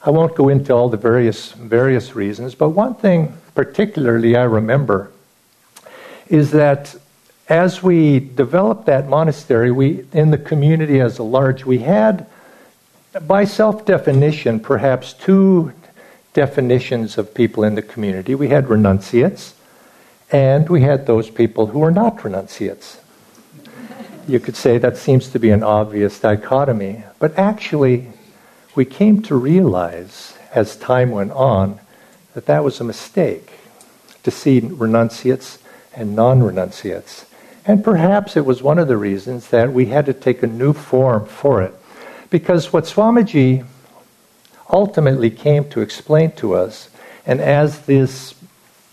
I 0.02 0.10
won't 0.10 0.34
go 0.34 0.48
into 0.48 0.72
all 0.72 0.88
the 0.88 0.96
various 0.96 1.52
various 1.52 2.14
reasons, 2.14 2.54
but 2.54 2.70
one 2.70 2.94
thing 2.94 3.36
particularly 3.54 4.34
I 4.36 4.44
remember 4.44 5.10
is 6.28 6.52
that 6.52 6.96
as 7.48 7.82
we 7.82 8.20
developed 8.20 8.86
that 8.86 9.08
monastery, 9.08 9.70
we 9.70 10.06
in 10.12 10.30
the 10.30 10.38
community 10.38 11.00
as 11.00 11.18
a 11.18 11.22
large, 11.22 11.66
we 11.66 11.78
had 11.78 12.26
by 13.26 13.44
self-definition 13.44 14.60
perhaps 14.60 15.12
two 15.12 15.72
definitions 16.32 17.18
of 17.18 17.34
people 17.34 17.64
in 17.64 17.74
the 17.74 17.82
community. 17.82 18.34
We 18.34 18.48
had 18.48 18.68
renunciates 18.68 19.54
and 20.30 20.68
we 20.68 20.82
had 20.82 21.06
those 21.06 21.28
people 21.28 21.66
who 21.66 21.80
were 21.80 21.90
not 21.90 22.24
renunciates. 22.24 23.00
You 24.28 24.38
could 24.38 24.54
say 24.54 24.78
that 24.78 24.96
seems 24.96 25.28
to 25.30 25.40
be 25.40 25.50
an 25.50 25.64
obvious 25.64 26.20
dichotomy, 26.20 27.02
but 27.18 27.36
actually 27.36 28.12
we 28.74 28.84
came 28.84 29.22
to 29.22 29.34
realize 29.34 30.34
as 30.52 30.76
time 30.76 31.10
went 31.10 31.32
on 31.32 31.80
that 32.34 32.46
that 32.46 32.64
was 32.64 32.80
a 32.80 32.84
mistake 32.84 33.50
to 34.22 34.30
see 34.30 34.60
renunciates 34.60 35.58
and 35.94 36.14
non 36.14 36.42
renunciates. 36.42 37.26
And 37.66 37.84
perhaps 37.84 38.36
it 38.36 38.44
was 38.44 38.62
one 38.62 38.78
of 38.78 38.88
the 38.88 38.96
reasons 38.96 39.48
that 39.48 39.72
we 39.72 39.86
had 39.86 40.06
to 40.06 40.14
take 40.14 40.42
a 40.42 40.46
new 40.46 40.72
form 40.72 41.26
for 41.26 41.62
it. 41.62 41.74
Because 42.30 42.72
what 42.72 42.84
Swamiji 42.84 43.66
ultimately 44.72 45.30
came 45.30 45.68
to 45.70 45.80
explain 45.80 46.32
to 46.32 46.54
us, 46.54 46.88
and 47.26 47.40
as 47.40 47.86
this 47.86 48.34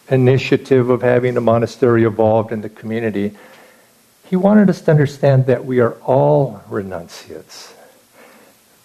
initiative 0.10 0.90
of 0.90 1.02
having 1.02 1.38
a 1.38 1.42
monastery 1.42 2.04
evolved 2.04 2.52
in 2.52 2.62
the 2.62 2.70
community, 2.70 3.36
he 4.26 4.36
wanted 4.36 4.70
us 4.70 4.82
to 4.82 4.92
understand 4.92 5.46
that 5.46 5.66
we 5.66 5.80
are 5.80 5.94
all 6.02 6.62
renunciates 6.70 7.74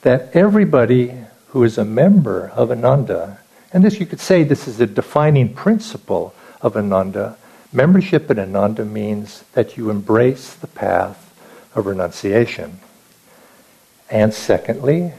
that 0.02 0.35
everybody 0.35 1.14
who 1.49 1.64
is 1.64 1.78
a 1.78 1.85
member 1.85 2.49
of 2.54 2.71
Ananda, 2.71 3.38
and 3.73 3.85
this 3.85 3.99
you 3.99 4.06
could 4.06 4.21
say 4.21 4.42
this 4.42 4.68
is 4.68 4.80
a 4.80 4.87
defining 4.87 5.54
principle 5.54 6.35
of 6.61 6.76
Ananda, 6.76 7.37
membership 7.73 8.30
in 8.30 8.38
Ananda 8.38 8.85
means 8.85 9.44
that 9.52 9.76
you 9.76 9.90
embrace 9.90 10.54
the 10.54 10.66
path 10.66 11.32
of 11.75 11.87
renunciation. 11.87 12.80
And 14.11 14.35
secondly, 14.35 15.12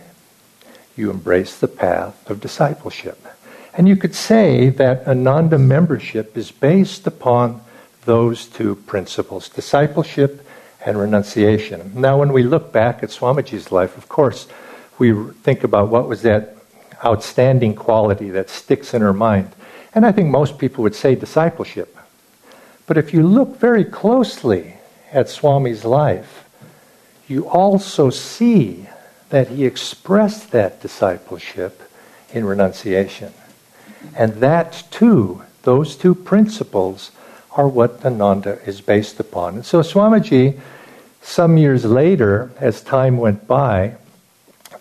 you 0.95 1.09
embrace 1.09 1.57
the 1.57 1.67
path 1.67 2.29
of 2.29 2.39
discipleship. 2.39 3.25
And 3.73 3.87
you 3.87 3.95
could 3.95 4.13
say 4.13 4.69
that 4.69 5.07
Ananda 5.07 5.57
membership 5.57 6.37
is 6.37 6.51
based 6.51 7.07
upon 7.07 7.61
those 8.05 8.45
two 8.45 8.75
principles 8.75 9.49
discipleship 9.49 10.45
and 10.85 10.99
renunciation. 10.99 11.91
Now, 11.95 12.19
when 12.19 12.33
we 12.33 12.43
look 12.43 12.71
back 12.71 13.01
at 13.01 13.09
Swamiji's 13.09 13.71
life, 13.71 13.97
of 13.97 14.09
course, 14.09 14.47
we 14.99 15.13
think 15.43 15.63
about 15.63 15.89
what 15.89 16.07
was 16.07 16.21
that 16.21 16.55
outstanding 17.03 17.75
quality 17.75 18.29
that 18.29 18.49
sticks 18.49 18.93
in 18.93 19.01
our 19.01 19.13
mind. 19.13 19.51
And 19.93 20.05
I 20.05 20.11
think 20.11 20.29
most 20.29 20.57
people 20.57 20.83
would 20.83 20.95
say 20.95 21.15
discipleship. 21.15 21.97
But 22.87 22.97
if 22.97 23.13
you 23.13 23.23
look 23.23 23.59
very 23.59 23.83
closely 23.83 24.75
at 25.11 25.29
Swami's 25.29 25.85
life, 25.85 26.47
you 27.27 27.47
also 27.47 28.09
see 28.09 28.87
that 29.29 29.49
he 29.49 29.65
expressed 29.65 30.51
that 30.51 30.81
discipleship 30.81 31.81
in 32.33 32.45
renunciation. 32.45 33.33
And 34.15 34.33
that 34.35 34.83
too, 34.91 35.43
those 35.63 35.95
two 35.95 36.13
principles, 36.13 37.11
are 37.55 37.67
what 37.67 38.03
Ananda 38.05 38.59
is 38.65 38.81
based 38.81 39.19
upon. 39.19 39.55
And 39.55 39.65
so 39.65 39.81
Swamiji, 39.81 40.59
some 41.21 41.57
years 41.57 41.85
later, 41.85 42.51
as 42.59 42.81
time 42.81 43.17
went 43.17 43.47
by, 43.47 43.95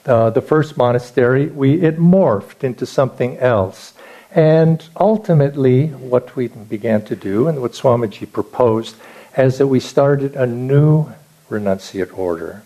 uh, 0.07 0.31
the 0.31 0.43
first 0.43 0.77
monastery, 0.77 1.47
we, 1.47 1.81
it 1.81 1.99
morphed 1.99 2.65
into 2.65 2.87
something 2.87 3.39
else. 3.39 3.95
And 4.35 4.83
ultimately, 4.99 5.89
what 5.89 6.35
we 6.35 6.49
began 6.49 7.05
to 7.05 7.17
do, 7.17 7.49
and 7.49 7.61
what 7.61 7.73
Swamiji 7.73 8.31
proposed, 8.31 8.97
is 9.37 9.59
that 9.59 9.67
we 9.67 9.81
started 9.81 10.35
a 10.35 10.47
new 10.47 11.13
renunciate 11.51 12.17
order. 12.17 12.63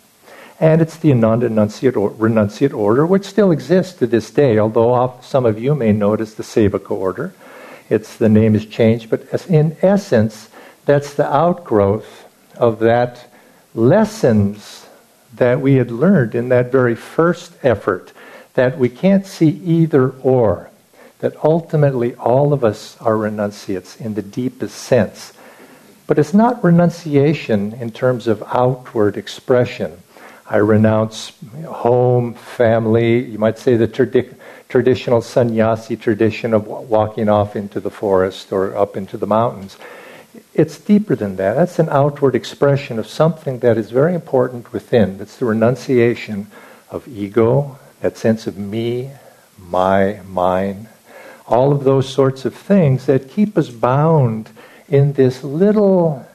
And 0.59 0.81
it's 0.81 0.97
the 0.97 1.13
Ananda 1.13 1.51
Renunciate, 1.51 1.97
or, 1.97 2.11
Renunciate 2.13 2.73
Order, 2.73 3.05
which 3.05 3.27
still 3.27 3.51
exists 3.51 3.93
to 3.99 4.07
this 4.07 4.31
day, 4.31 4.59
although 4.59 5.19
some 5.23 5.45
of 5.45 5.59
you 5.59 5.75
may 5.75 5.93
notice 5.93 6.35
the 6.35 6.43
Sevaka 6.43 6.93
Order. 6.93 7.35
It's, 7.91 8.17
the 8.17 8.31
name 8.31 8.55
has 8.55 8.65
changed, 8.65 9.11
but 9.11 9.47
in 9.49 9.77
essence, 9.83 10.49
that's 10.87 11.15
the 11.15 11.31
outgrowth 11.31 12.25
of 12.57 12.79
that 12.79 13.31
lessons 13.75 14.86
that 15.37 15.61
we 15.61 15.75
had 15.75 15.91
learned 15.91 16.35
in 16.35 16.49
that 16.49 16.73
very 16.73 16.95
first 16.95 17.53
effort 17.63 18.13
that 18.55 18.79
we 18.79 18.89
can't 18.89 19.27
see 19.27 19.49
either 19.49 20.11
or, 20.23 20.71
that 21.19 21.37
ultimately 21.45 22.15
all 22.17 22.53
of 22.53 22.65
us 22.65 22.97
are 23.01 23.17
renunciates 23.17 23.97
in 23.97 24.15
the 24.15 24.23
deepest 24.23 24.77
sense. 24.77 25.33
But 26.07 26.19
it's 26.19 26.35
not 26.35 26.63
renunciation 26.63 27.73
in 27.75 27.91
terms 27.91 28.27
of 28.27 28.43
outward 28.47 29.17
expression. 29.17 30.03
I 30.49 30.59
renounce 30.59 31.33
home, 31.67 32.35
family, 32.35 33.25
you 33.25 33.39
might 33.39 33.59
say 33.59 33.77
the 33.77 33.89
tradi- 33.89 34.35
traditional 34.69 35.21
sannyasi 35.21 35.97
tradition 35.97 36.55
of 36.55 36.67
walking 36.67 37.29
off 37.29 37.57
into 37.57 37.81
the 37.81 37.91
forest 37.91 38.53
or 38.53 38.77
up 38.77 38.97
into 38.97 39.17
the 39.17 39.27
mountains 39.27 39.77
it's 40.55 40.79
deeper 40.79 41.15
than 41.15 41.37
that. 41.37 41.55
That's 41.55 41.79
an 41.79 41.89
outward 41.89 42.35
expression 42.35 42.99
of 42.99 43.07
something 43.07 43.61
that 43.61 43.77
is 43.77 43.91
very 43.91 44.15
important 44.15 44.73
within. 44.73 45.19
That's 45.19 45.37
the 45.37 45.47
renunciation 45.47 46.49
of 46.91 47.07
ego, 47.09 47.79
that 48.01 48.17
sense 48.17 48.47
of 48.47 48.57
me, 48.57 49.11
my, 49.59 50.21
mine, 50.27 50.89
all 51.47 51.73
of 51.73 51.85
those 51.85 52.09
sorts 52.09 52.45
of 52.45 52.55
things 52.55 53.07
that 53.07 53.31
keep 53.31 53.57
us 53.57 53.71
bound 53.71 54.51
in 54.89 55.15
this 55.15 55.43
little 55.43 56.27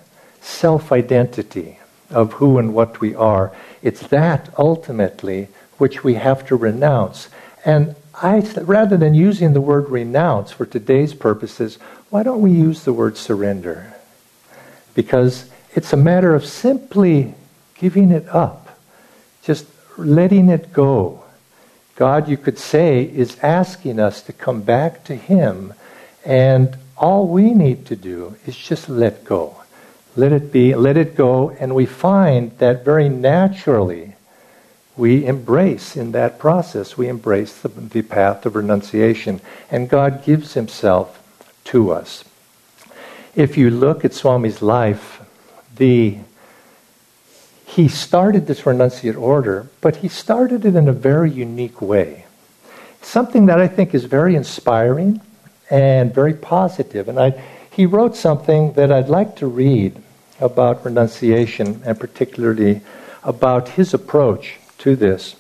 self 0.42 0.92
identity 0.92 1.80
of 2.10 2.34
who 2.34 2.58
and 2.58 2.74
what 2.74 3.00
we 3.00 3.16
are. 3.16 3.52
It's 3.82 4.08
that 4.08 4.54
ultimately 4.58 5.48
which 5.78 6.04
we 6.04 6.16
have 6.16 6.46
to 6.48 6.56
renounce. 6.56 7.30
And 7.66 7.96
I, 8.22 8.40
rather 8.62 8.98
than 8.98 9.14
using 9.14 9.54
the 9.54 9.62
word 9.62 9.90
renounce 9.90 10.52
for 10.52 10.66
today's 10.66 11.14
purposes, 11.14 11.78
why 12.10 12.24
don't 12.24 12.42
we 12.42 12.52
use 12.52 12.84
the 12.84 12.94
word 12.94 13.18
surrender? 13.18 13.91
Because 14.94 15.50
it's 15.74 15.94
a 15.94 15.98
matter 15.98 16.36
of 16.36 16.46
simply 16.46 17.34
giving 17.76 18.12
it 18.12 18.28
up, 18.30 18.78
just 19.44 19.66
letting 19.98 20.50
it 20.50 20.74
go. 20.74 21.24
God, 21.96 22.28
you 22.28 22.38
could 22.38 22.58
say, 22.58 23.04
is 23.04 23.38
asking 23.42 24.00
us 24.00 24.22
to 24.24 24.34
come 24.34 24.62
back 24.62 25.04
to 25.06 25.16
Him, 25.16 25.74
and 26.26 26.78
all 26.98 27.28
we 27.28 27.54
need 27.54 27.86
to 27.88 27.96
do 27.96 28.36
is 28.46 28.56
just 28.56 28.90
let 28.90 29.24
go. 29.24 29.58
Let 30.16 30.32
it 30.32 30.52
be, 30.52 30.76
let 30.76 30.98
it 30.98 31.16
go, 31.16 31.52
and 31.52 31.74
we 31.74 31.86
find 31.86 32.58
that 32.58 32.84
very 32.84 33.08
naturally 33.08 34.16
we 34.98 35.26
embrace 35.26 35.96
in 35.96 36.12
that 36.12 36.38
process, 36.38 36.98
we 36.98 37.08
embrace 37.08 37.58
the, 37.58 37.70
the 37.70 38.02
path 38.02 38.46
of 38.46 38.56
renunciation, 38.56 39.42
and 39.70 39.90
God 39.90 40.24
gives 40.24 40.54
Himself 40.54 41.18
to 41.66 41.92
us. 41.92 42.24
If 43.36 43.58
you 43.58 43.70
look 43.70 44.04
at 44.04 44.12
Swami's 44.12 44.62
life, 44.62 45.22
the 45.76 46.18
he 47.66 47.88
started 47.88 48.48
this 48.48 48.62
renunciate 48.64 49.18
order, 49.18 49.70
but 49.80 49.98
he 49.98 50.10
started 50.10 50.66
it 50.66 50.76
in 50.76 50.90
a 50.90 50.94
very 50.94 51.32
unique 51.32 51.82
way. 51.82 52.26
Something 53.02 53.46
that 53.46 53.62
I 53.62 53.70
think 53.70 53.96
is 53.96 54.04
very 54.04 54.36
inspiring 54.36 55.22
and 55.70 56.14
very 56.14 56.34
positive. 56.34 57.08
And 57.08 57.18
I, 57.18 57.42
he 57.72 57.86
wrote 57.86 58.18
something 58.18 58.74
that 58.74 58.92
I'd 58.92 59.08
like 59.08 59.38
to 59.38 59.48
read 59.48 59.96
about 60.42 60.84
renunciation 60.84 61.82
and 61.86 61.98
particularly 61.98 62.82
about 63.24 63.70
his 63.70 63.94
approach 63.94 64.60
to 64.80 64.98
this. 64.98 65.38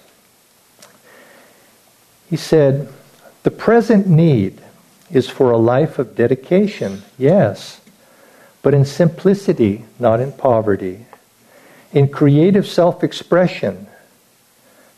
He 2.29 2.37
said, 2.37 2.87
The 3.43 3.51
present 3.51 4.07
need 4.07 4.61
is 5.11 5.27
for 5.27 5.51
a 5.51 5.57
life 5.57 5.99
of 5.99 6.15
dedication, 6.15 7.03
yes, 7.17 7.80
but 8.61 8.73
in 8.73 8.85
simplicity, 8.85 9.85
not 9.99 10.19
in 10.19 10.31
poverty 10.31 11.05
in 11.93 12.07
creative 12.07 12.67
self 12.67 13.03
expression, 13.03 13.87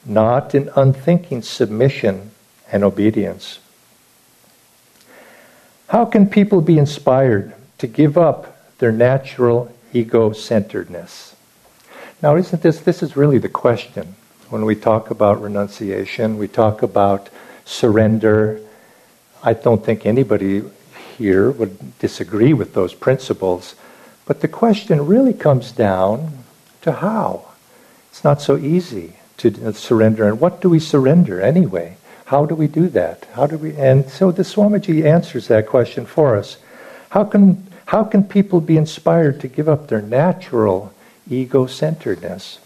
not 0.05 0.53
in 0.53 0.69
unthinking 0.75 1.41
submission 1.41 2.31
and 2.71 2.83
obedience. 2.83 3.59
How 5.87 6.05
can 6.05 6.27
people 6.27 6.61
be 6.61 6.77
inspired 6.77 7.53
to 7.77 7.87
give 7.87 8.17
up 8.17 8.77
their 8.79 8.91
natural 8.91 9.73
ego 9.91 10.33
centeredness? 10.33 11.35
Now, 12.21 12.35
isn't 12.35 12.61
this, 12.61 12.79
this 12.79 13.03
is 13.03 13.17
really 13.17 13.37
the 13.37 13.49
question 13.49 14.15
when 14.49 14.65
we 14.65 14.75
talk 14.75 15.09
about 15.09 15.41
renunciation, 15.41 16.37
we 16.37 16.47
talk 16.47 16.83
about 16.83 17.29
surrender. 17.65 18.59
I 19.43 19.53
don't 19.53 19.83
think 19.83 20.05
anybody 20.05 20.63
here 21.17 21.51
would 21.51 21.97
disagree 21.99 22.53
with 22.53 22.73
those 22.73 22.93
principles. 22.93 23.75
But 24.25 24.41
the 24.41 24.47
question 24.47 25.05
really 25.05 25.33
comes 25.33 25.71
down 25.71 26.43
to 26.81 26.91
how. 26.91 27.49
It's 28.09 28.23
not 28.23 28.41
so 28.41 28.57
easy 28.57 29.13
to 29.37 29.67
uh, 29.67 29.71
surrender. 29.73 30.27
And 30.27 30.39
what 30.39 30.61
do 30.61 30.69
we 30.69 30.79
surrender 30.79 31.41
anyway? 31.41 31.97
How 32.25 32.45
do 32.45 32.55
we 32.55 32.67
do 32.67 32.87
that? 32.89 33.25
How 33.33 33.47
do 33.47 33.57
we? 33.57 33.75
And 33.75 34.09
so 34.09 34.31
the 34.31 34.43
Swamiji 34.43 35.03
answers 35.03 35.47
that 35.47 35.67
question 35.67 36.05
for 36.05 36.35
us. 36.35 36.57
How 37.09 37.23
can 37.23 37.67
how 37.85 38.03
can 38.03 38.23
people 38.23 38.61
be 38.61 38.77
inspired 38.77 39.39
to 39.41 39.47
give 39.47 39.67
up 39.67 39.87
their 39.87 40.01
natural 40.01 40.93
ego-centeredness? 41.29 42.59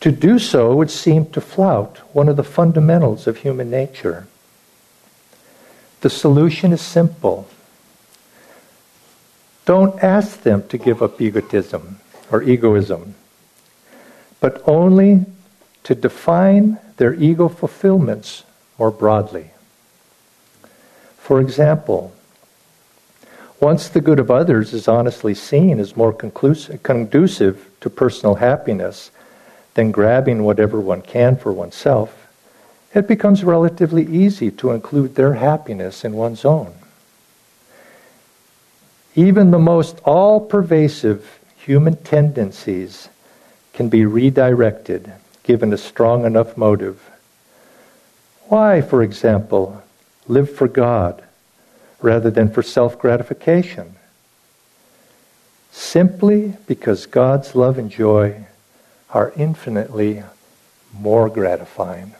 To 0.00 0.10
do 0.10 0.38
so 0.38 0.74
would 0.74 0.90
seem 0.90 1.30
to 1.30 1.40
flout 1.40 1.98
one 2.12 2.28
of 2.28 2.36
the 2.36 2.42
fundamentals 2.44 3.26
of 3.26 3.38
human 3.38 3.70
nature. 3.70 4.26
The 6.02 6.10
solution 6.10 6.72
is 6.72 6.80
simple. 6.80 7.48
Don't 9.64 10.02
ask 10.02 10.42
them 10.42 10.66
to 10.68 10.76
give 10.76 11.00
up 11.00 11.20
egotism 11.20 12.00
or 12.30 12.42
egoism, 12.42 13.14
but 14.40 14.60
only 14.66 15.26
to 15.84 15.94
define 15.94 16.78
their 16.96 17.14
ego 17.14 17.48
fulfillments 17.48 18.42
more 18.78 18.90
broadly. 18.90 19.52
For 21.18 21.40
example, 21.40 22.12
once 23.60 23.88
the 23.88 24.00
good 24.00 24.18
of 24.18 24.28
others 24.28 24.74
is 24.74 24.88
honestly 24.88 25.34
seen 25.34 25.78
as 25.78 25.96
more 25.96 26.12
conducive 26.12 27.70
to 27.80 27.90
personal 27.90 28.34
happiness 28.34 29.12
than 29.74 29.92
grabbing 29.92 30.42
whatever 30.42 30.80
one 30.80 31.02
can 31.02 31.36
for 31.36 31.52
oneself, 31.52 32.21
it 32.94 33.08
becomes 33.08 33.42
relatively 33.42 34.06
easy 34.06 34.50
to 34.50 34.70
include 34.70 35.14
their 35.14 35.34
happiness 35.34 36.04
in 36.04 36.12
one's 36.12 36.44
own. 36.44 36.72
Even 39.14 39.50
the 39.50 39.58
most 39.58 39.98
all 40.04 40.40
pervasive 40.40 41.38
human 41.56 41.96
tendencies 41.96 43.08
can 43.72 43.88
be 43.88 44.04
redirected 44.04 45.12
given 45.42 45.72
a 45.72 45.78
strong 45.78 46.24
enough 46.24 46.56
motive. 46.56 47.10
Why, 48.48 48.80
for 48.80 49.02
example, 49.02 49.82
live 50.28 50.54
for 50.54 50.68
God 50.68 51.22
rather 52.00 52.30
than 52.30 52.50
for 52.52 52.62
self 52.62 52.98
gratification? 52.98 53.96
Simply 55.70 56.54
because 56.66 57.06
God's 57.06 57.54
love 57.54 57.78
and 57.78 57.90
joy 57.90 58.46
are 59.10 59.32
infinitely 59.36 60.22
more 60.92 61.28
gratifying. 61.28 62.14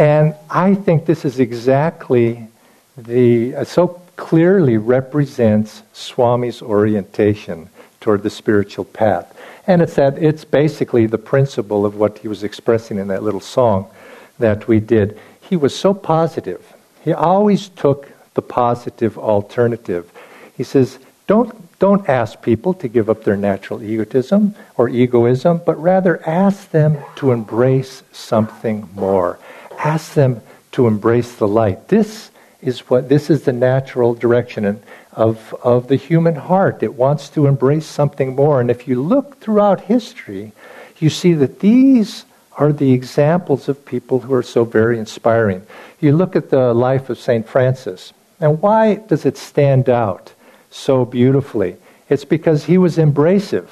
And 0.00 0.34
I 0.48 0.76
think 0.76 1.04
this 1.04 1.26
is 1.26 1.38
exactly 1.38 2.48
the, 2.96 3.54
uh, 3.54 3.64
so 3.64 4.00
clearly 4.16 4.78
represents 4.78 5.82
Swami's 5.92 6.62
orientation 6.62 7.68
toward 8.00 8.22
the 8.22 8.30
spiritual 8.30 8.86
path. 8.86 9.38
And 9.66 9.82
it's 9.82 9.96
that 9.96 10.16
it's 10.16 10.42
basically 10.42 11.04
the 11.04 11.18
principle 11.18 11.84
of 11.84 11.96
what 11.96 12.16
he 12.16 12.28
was 12.28 12.42
expressing 12.42 12.98
in 12.98 13.08
that 13.08 13.22
little 13.22 13.42
song 13.42 13.90
that 14.38 14.66
we 14.66 14.80
did. 14.80 15.20
He 15.42 15.54
was 15.54 15.78
so 15.78 15.92
positive. 15.92 16.72
He 17.04 17.12
always 17.12 17.68
took 17.68 18.08
the 18.32 18.40
positive 18.40 19.18
alternative. 19.18 20.10
He 20.56 20.64
says, 20.64 20.98
don't, 21.26 21.78
don't 21.78 22.08
ask 22.08 22.40
people 22.40 22.72
to 22.72 22.88
give 22.88 23.10
up 23.10 23.24
their 23.24 23.36
natural 23.36 23.82
egotism 23.82 24.54
or 24.78 24.88
egoism, 24.88 25.60
but 25.66 25.74
rather 25.74 26.26
ask 26.26 26.70
them 26.70 26.96
to 27.16 27.32
embrace 27.32 28.02
something 28.12 28.88
more. 28.94 29.38
Ask 29.84 30.14
them 30.14 30.42
to 30.72 30.86
embrace 30.86 31.34
the 31.34 31.48
light. 31.48 31.88
This 31.88 32.30
is 32.62 32.80
what 32.90 33.08
this 33.08 33.30
is 33.30 33.42
the 33.42 33.52
natural 33.52 34.14
direction. 34.14 34.80
Of, 35.12 35.54
of 35.64 35.88
the 35.88 35.96
human 35.96 36.36
heart. 36.36 36.84
It 36.84 36.94
wants 36.94 37.28
to 37.30 37.48
embrace 37.48 37.84
something 37.84 38.36
more. 38.36 38.60
And 38.60 38.70
if 38.70 38.86
you 38.86 39.02
look 39.02 39.40
throughout 39.40 39.80
history, 39.80 40.52
you 41.00 41.10
see 41.10 41.34
that 41.34 41.58
these 41.58 42.24
are 42.60 42.72
the 42.72 42.92
examples 42.92 43.68
of 43.68 43.84
people 43.84 44.20
who 44.20 44.34
are 44.34 44.42
so 44.42 44.64
very 44.64 44.98
inspiring. 44.98 45.66
You 45.98 46.12
look 46.12 46.36
at 46.36 46.50
the 46.50 46.74
life 46.74 47.10
of 47.10 47.18
St. 47.18 47.48
Francis, 47.48 48.12
and 48.38 48.60
why 48.60 48.96
does 48.96 49.24
it 49.24 49.36
stand 49.36 49.88
out 49.88 50.32
so 50.70 51.04
beautifully? 51.04 51.76
It's 52.08 52.24
because 52.24 52.64
he 52.64 52.78
was 52.78 52.96
embracive. 52.96 53.68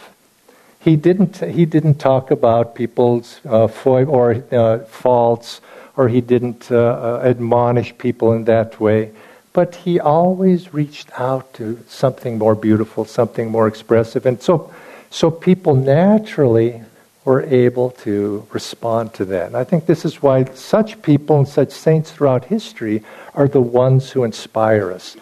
He 0.80 0.96
didn't, 0.96 1.36
he 1.38 1.66
didn't 1.66 1.98
talk 1.98 2.30
about 2.30 2.74
people's 2.74 3.40
uh, 3.44 3.68
or 3.84 4.42
uh, 4.50 4.78
faults, 4.84 5.60
or 5.98 6.08
he 6.08 6.22
didn't 6.22 6.70
uh, 6.70 6.76
uh, 6.76 7.22
admonish 7.24 7.90
people 7.98 8.32
in 8.32 8.44
that 8.44 8.80
way 8.80 9.10
but 9.58 9.74
he 9.74 9.98
always 9.98 10.72
reached 10.72 11.10
out 11.18 11.52
to 11.54 11.82
something 11.88 12.38
more 12.38 12.54
beautiful, 12.54 13.04
something 13.04 13.50
more 13.50 13.66
expressive. 13.66 14.24
And 14.24 14.40
so, 14.40 14.72
so 15.10 15.32
people 15.32 15.74
naturally 15.74 16.82
were 17.24 17.42
able 17.42 17.90
to 18.06 18.46
respond 18.52 19.14
to 19.14 19.24
that. 19.24 19.48
And 19.48 19.56
I 19.56 19.64
think 19.64 19.86
this 19.86 20.04
is 20.04 20.22
why 20.22 20.44
such 20.54 21.02
people 21.02 21.38
and 21.38 21.48
such 21.48 21.72
saints 21.72 22.12
throughout 22.12 22.44
history 22.44 23.02
are 23.34 23.48
the 23.48 23.60
ones 23.60 24.12
who 24.12 24.22
inspire 24.22 24.92
us. 24.92 25.16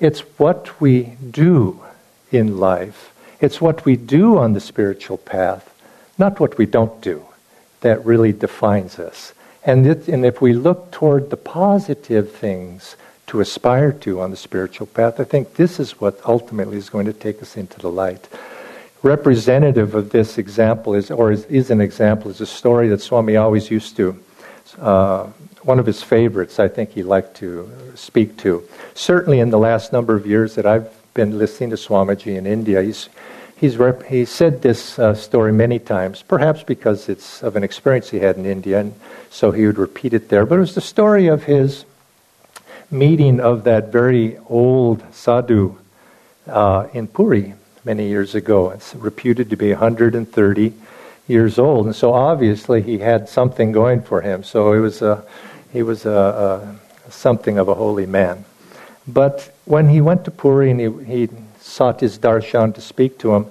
It's 0.00 0.22
what 0.36 0.80
we 0.80 1.16
do 1.30 1.80
in 2.32 2.58
life, 2.58 3.14
it's 3.40 3.60
what 3.60 3.84
we 3.84 3.94
do 3.94 4.36
on 4.36 4.52
the 4.52 4.60
spiritual 4.60 5.18
path, 5.18 5.72
not 6.18 6.40
what 6.40 6.58
we 6.58 6.66
don't 6.66 7.00
do, 7.00 7.24
that 7.82 8.04
really 8.04 8.32
defines 8.32 8.98
us. 8.98 9.32
And, 9.66 9.84
and 9.86 10.24
if 10.24 10.40
we 10.40 10.52
look 10.52 10.92
toward 10.92 11.28
the 11.28 11.36
positive 11.36 12.32
things, 12.32 12.96
to 13.26 13.40
aspire 13.40 13.92
to 13.92 14.20
on 14.20 14.30
the 14.30 14.36
spiritual 14.36 14.86
path, 14.86 15.18
I 15.18 15.24
think 15.24 15.54
this 15.54 15.80
is 15.80 16.00
what 16.00 16.20
ultimately 16.24 16.76
is 16.76 16.88
going 16.88 17.06
to 17.06 17.12
take 17.12 17.42
us 17.42 17.56
into 17.56 17.80
the 17.80 17.90
light. 17.90 18.28
Representative 19.02 19.94
of 19.94 20.10
this 20.10 20.38
example 20.38 20.94
is, 20.94 21.10
or 21.10 21.32
is, 21.32 21.44
is 21.46 21.70
an 21.70 21.80
example, 21.80 22.30
is 22.30 22.40
a 22.40 22.46
story 22.46 22.88
that 22.88 23.00
Swami 23.00 23.36
always 23.36 23.70
used 23.70 23.96
to. 23.96 24.18
Uh, 24.78 25.26
one 25.62 25.78
of 25.78 25.86
his 25.86 26.02
favorites, 26.02 26.60
I 26.60 26.68
think 26.68 26.90
he 26.90 27.02
liked 27.02 27.36
to 27.38 27.70
speak 27.94 28.36
to. 28.38 28.62
Certainly, 28.94 29.40
in 29.40 29.50
the 29.50 29.58
last 29.58 29.92
number 29.92 30.14
of 30.14 30.26
years 30.26 30.54
that 30.54 30.66
I've 30.66 30.88
been 31.14 31.38
listening 31.38 31.70
to 31.70 31.76
Swamiji 31.76 32.36
in 32.36 32.46
India. 32.46 32.82
He's, 32.82 33.08
he's 33.56 33.76
rep- 33.76 34.04
he 34.04 34.24
said 34.24 34.62
this 34.62 34.98
uh, 34.98 35.14
story 35.14 35.52
many 35.52 35.78
times, 35.78 36.22
perhaps 36.22 36.62
because 36.62 37.08
it's 37.08 37.42
of 37.42 37.56
an 37.56 37.64
experience 37.64 38.10
he 38.10 38.20
had 38.20 38.36
in 38.36 38.46
India, 38.46 38.80
and 38.80 38.94
so 39.30 39.50
he 39.50 39.66
would 39.66 39.78
repeat 39.78 40.12
it 40.14 40.28
there. 40.28 40.46
But 40.46 40.56
it 40.56 40.60
was 40.60 40.74
the 40.74 40.80
story 40.80 41.26
of 41.26 41.44
his 41.44 41.84
meeting 42.90 43.40
of 43.40 43.64
that 43.64 43.90
very 43.90 44.38
old 44.48 45.02
sadhu 45.12 45.76
uh, 46.46 46.86
in 46.92 47.08
Puri 47.08 47.54
many 47.84 48.08
years 48.08 48.34
ago. 48.34 48.70
It's 48.70 48.94
reputed 48.94 49.50
to 49.50 49.56
be 49.56 49.70
130 49.70 50.72
years 51.26 51.58
old, 51.58 51.86
and 51.86 51.96
so 51.96 52.12
obviously 52.12 52.82
he 52.82 52.98
had 52.98 53.28
something 53.28 53.72
going 53.72 54.02
for 54.02 54.20
him. 54.20 54.44
So 54.44 54.72
it 54.72 54.78
was 54.78 55.02
a, 55.02 55.24
he 55.72 55.82
was 55.82 56.06
a, 56.06 56.78
a 57.08 57.10
something 57.10 57.58
of 57.58 57.68
a 57.68 57.74
holy 57.74 58.06
man. 58.06 58.44
But 59.08 59.54
when 59.64 59.88
he 59.88 60.00
went 60.00 60.24
to 60.24 60.30
Puri 60.30 60.70
and 60.70 60.80
he, 60.80 61.04
he 61.04 61.28
sought 61.66 62.00
his 62.00 62.18
darshan 62.18 62.74
to 62.74 62.80
speak 62.80 63.18
to 63.18 63.34
him, 63.34 63.46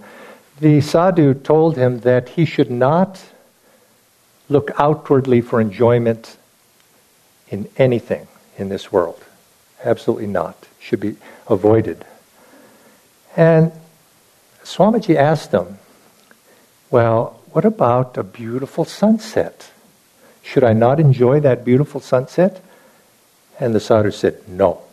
the 0.60 0.82
sadhu 0.82 1.34
told 1.34 1.75
him 1.75 1.99
that 1.99 2.30
he 2.30 2.45
should 2.45 2.71
not 2.71 3.21
look 4.47 4.71
outwardly 4.78 5.41
for 5.41 5.60
enjoyment 5.60 6.38
in 7.49 7.67
anything 7.78 8.28
in 8.58 8.69
this 8.69 8.91
world. 8.91 9.23
Absolutely 9.84 10.28
not. 10.28 10.67
Should 10.80 10.99
be 10.99 11.17
avoided. 11.47 12.06
And 13.36 13.71
Swamiji 14.63 15.15
asked 15.15 15.51
him, 15.51 15.80
Well, 16.89 17.39
what 17.51 17.65
about 17.65 18.17
a 18.17 18.23
beautiful 18.23 18.86
sunset? 18.86 19.71
Should 20.41 20.63
I 20.63 20.73
not 20.73 20.99
enjoy 20.99 21.39
that 21.41 21.65
beautiful 21.65 21.99
sunset? 21.99 22.63
And 23.60 23.75
the 23.75 23.80
sadhu 23.80 24.12
said, 24.12 24.47
No. 24.47 24.85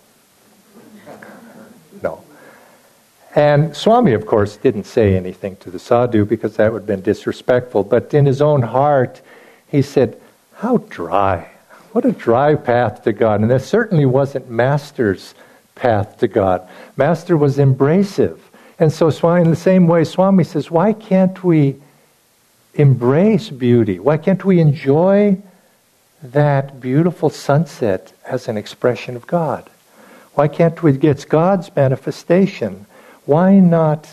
And 3.34 3.74
Swami, 3.74 4.12
of 4.12 4.26
course, 4.26 4.56
didn't 4.56 4.84
say 4.84 5.16
anything 5.16 5.56
to 5.56 5.70
the 5.70 5.78
sadhu 5.78 6.24
because 6.24 6.56
that 6.56 6.72
would 6.72 6.82
have 6.82 6.86
been 6.86 7.00
disrespectful. 7.00 7.82
But 7.82 8.12
in 8.12 8.26
his 8.26 8.42
own 8.42 8.62
heart, 8.62 9.22
he 9.68 9.80
said, 9.80 10.20
How 10.54 10.78
dry. 10.78 11.50
What 11.92 12.04
a 12.04 12.12
dry 12.12 12.54
path 12.54 13.04
to 13.04 13.12
God. 13.12 13.40
And 13.40 13.50
that 13.50 13.62
certainly 13.62 14.06
wasn't 14.06 14.50
Master's 14.50 15.34
path 15.74 16.18
to 16.18 16.28
God. 16.28 16.68
Master 16.96 17.36
was 17.36 17.56
embracive. 17.56 18.38
And 18.78 18.92
so, 18.92 19.10
Swami, 19.10 19.42
in 19.42 19.50
the 19.50 19.56
same 19.56 19.86
way, 19.86 20.04
Swami 20.04 20.44
says, 20.44 20.70
Why 20.70 20.92
can't 20.92 21.42
we 21.42 21.76
embrace 22.74 23.48
beauty? 23.48 23.98
Why 23.98 24.18
can't 24.18 24.44
we 24.44 24.60
enjoy 24.60 25.38
that 26.22 26.80
beautiful 26.80 27.30
sunset 27.30 28.12
as 28.26 28.48
an 28.48 28.58
expression 28.58 29.16
of 29.16 29.26
God? 29.26 29.68
Why 30.34 30.48
can't 30.48 30.82
we 30.82 30.92
get 30.92 31.28
God's 31.28 31.74
manifestation? 31.74 32.86
Why 33.24 33.58
not 33.58 34.08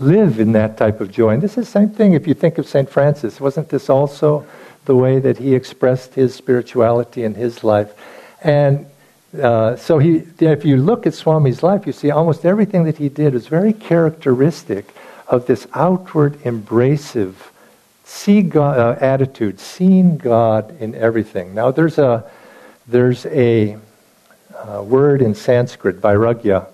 live 0.00 0.40
in 0.40 0.52
that 0.52 0.76
type 0.76 1.00
of 1.00 1.10
joy? 1.10 1.34
And 1.34 1.42
this 1.42 1.52
is 1.52 1.66
the 1.66 1.70
same 1.72 1.90
thing 1.90 2.14
if 2.14 2.26
you 2.26 2.34
think 2.34 2.58
of 2.58 2.66
St. 2.66 2.88
Francis. 2.88 3.40
Wasn't 3.40 3.68
this 3.68 3.88
also 3.88 4.46
the 4.84 4.96
way 4.96 5.18
that 5.20 5.38
he 5.38 5.54
expressed 5.54 6.14
his 6.14 6.34
spirituality 6.34 7.22
in 7.22 7.34
his 7.34 7.62
life? 7.62 7.92
And 8.42 8.86
uh, 9.40 9.76
so 9.76 9.98
he, 9.98 10.24
if 10.40 10.64
you 10.64 10.76
look 10.76 11.06
at 11.06 11.14
Swami's 11.14 11.62
life, 11.62 11.86
you 11.86 11.92
see 11.92 12.10
almost 12.10 12.44
everything 12.44 12.84
that 12.84 12.98
he 12.98 13.08
did 13.08 13.34
is 13.34 13.46
very 13.46 13.72
characteristic 13.72 14.92
of 15.28 15.46
this 15.46 15.66
outward, 15.74 16.34
embracive, 16.40 17.34
see 18.04 18.42
God, 18.42 18.78
uh, 18.78 18.98
attitude, 19.00 19.58
seeing 19.58 20.18
God 20.18 20.78
in 20.80 20.94
everything. 20.94 21.54
Now, 21.54 21.70
there's 21.70 21.98
a 21.98 22.30
there's 22.86 23.24
a 23.26 23.78
uh, 24.54 24.82
word 24.82 25.22
in 25.22 25.34
Sanskrit, 25.34 26.00
vairagya, 26.00 26.66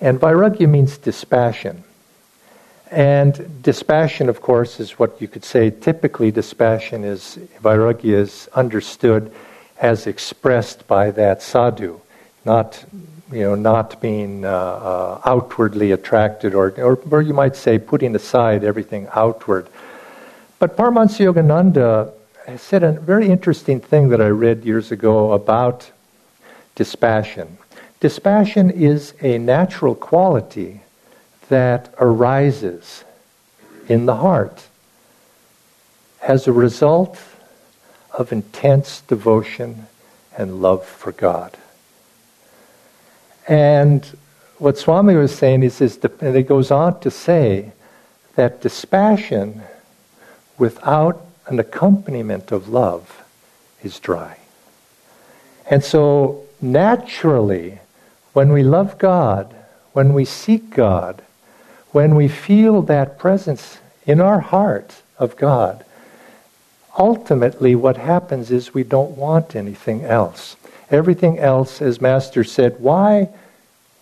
and 0.00 0.20
vairagya 0.20 0.68
means 0.68 0.98
dispassion. 0.98 1.84
And 2.90 3.62
dispassion, 3.62 4.28
of 4.28 4.40
course, 4.40 4.78
is 4.78 4.98
what 4.98 5.20
you 5.20 5.28
could 5.28 5.44
say. 5.44 5.70
Typically, 5.70 6.30
dispassion 6.30 7.04
is 7.04 7.38
vairagya 7.62 8.14
is 8.14 8.48
understood 8.54 9.32
as 9.78 10.06
expressed 10.06 10.86
by 10.86 11.10
that 11.12 11.42
sadhu, 11.42 12.00
not 12.44 12.84
you 13.32 13.40
know, 13.40 13.54
not 13.54 14.00
being 14.00 14.44
uh, 14.44 14.48
uh, 14.48 15.20
outwardly 15.24 15.92
attracted, 15.92 16.54
or, 16.54 16.70
or, 16.80 16.96
or 17.10 17.22
you 17.22 17.34
might 17.34 17.56
say 17.56 17.78
putting 17.78 18.14
aside 18.14 18.62
everything 18.62 19.08
outward. 19.12 19.66
But 20.58 20.76
Paramahansa 20.76 21.32
Yogananda 21.32 22.12
said 22.58 22.82
a 22.82 22.92
very 22.92 23.28
interesting 23.28 23.80
thing 23.80 24.10
that 24.10 24.20
I 24.20 24.28
read 24.28 24.64
years 24.64 24.92
ago 24.92 25.32
about 25.32 25.90
dispassion. 26.74 27.58
Dispassion 28.00 28.70
is 28.70 29.14
a 29.20 29.38
natural 29.38 29.94
quality 29.94 30.80
that 31.48 31.94
arises 31.98 33.04
in 33.88 34.06
the 34.06 34.16
heart 34.16 34.68
as 36.22 36.46
a 36.46 36.52
result 36.52 37.18
of 38.12 38.32
intense 38.32 39.02
devotion 39.02 39.86
and 40.36 40.62
love 40.62 40.84
for 40.86 41.12
God. 41.12 41.56
And 43.46 44.04
what 44.58 44.78
Swami 44.78 45.14
was 45.16 45.34
saying 45.34 45.62
is, 45.62 45.80
is 45.80 45.98
and 46.20 46.36
it 46.36 46.48
goes 46.48 46.70
on 46.70 47.00
to 47.00 47.10
say 47.10 47.72
that 48.36 48.62
dispassion 48.62 49.62
without 50.58 51.24
an 51.46 51.58
accompaniment 51.58 52.52
of 52.52 52.68
love 52.68 53.22
is 53.82 54.00
dry. 54.00 54.38
And 55.70 55.84
so, 55.84 56.44
naturally, 56.64 57.78
when 58.32 58.52
we 58.52 58.62
love 58.62 58.98
God, 58.98 59.54
when 59.92 60.12
we 60.12 60.24
seek 60.24 60.70
God, 60.70 61.22
when 61.92 62.16
we 62.16 62.26
feel 62.26 62.82
that 62.82 63.18
presence 63.18 63.78
in 64.06 64.20
our 64.20 64.40
heart 64.40 65.02
of 65.18 65.36
God, 65.36 65.84
ultimately 66.98 67.74
what 67.74 67.96
happens 67.96 68.50
is 68.50 68.74
we 68.74 68.82
don't 68.82 69.16
want 69.16 69.54
anything 69.54 70.04
else. 70.04 70.56
Everything 70.90 71.38
else, 71.38 71.80
as 71.80 72.00
Master 72.00 72.42
said, 72.42 72.80
why 72.80 73.28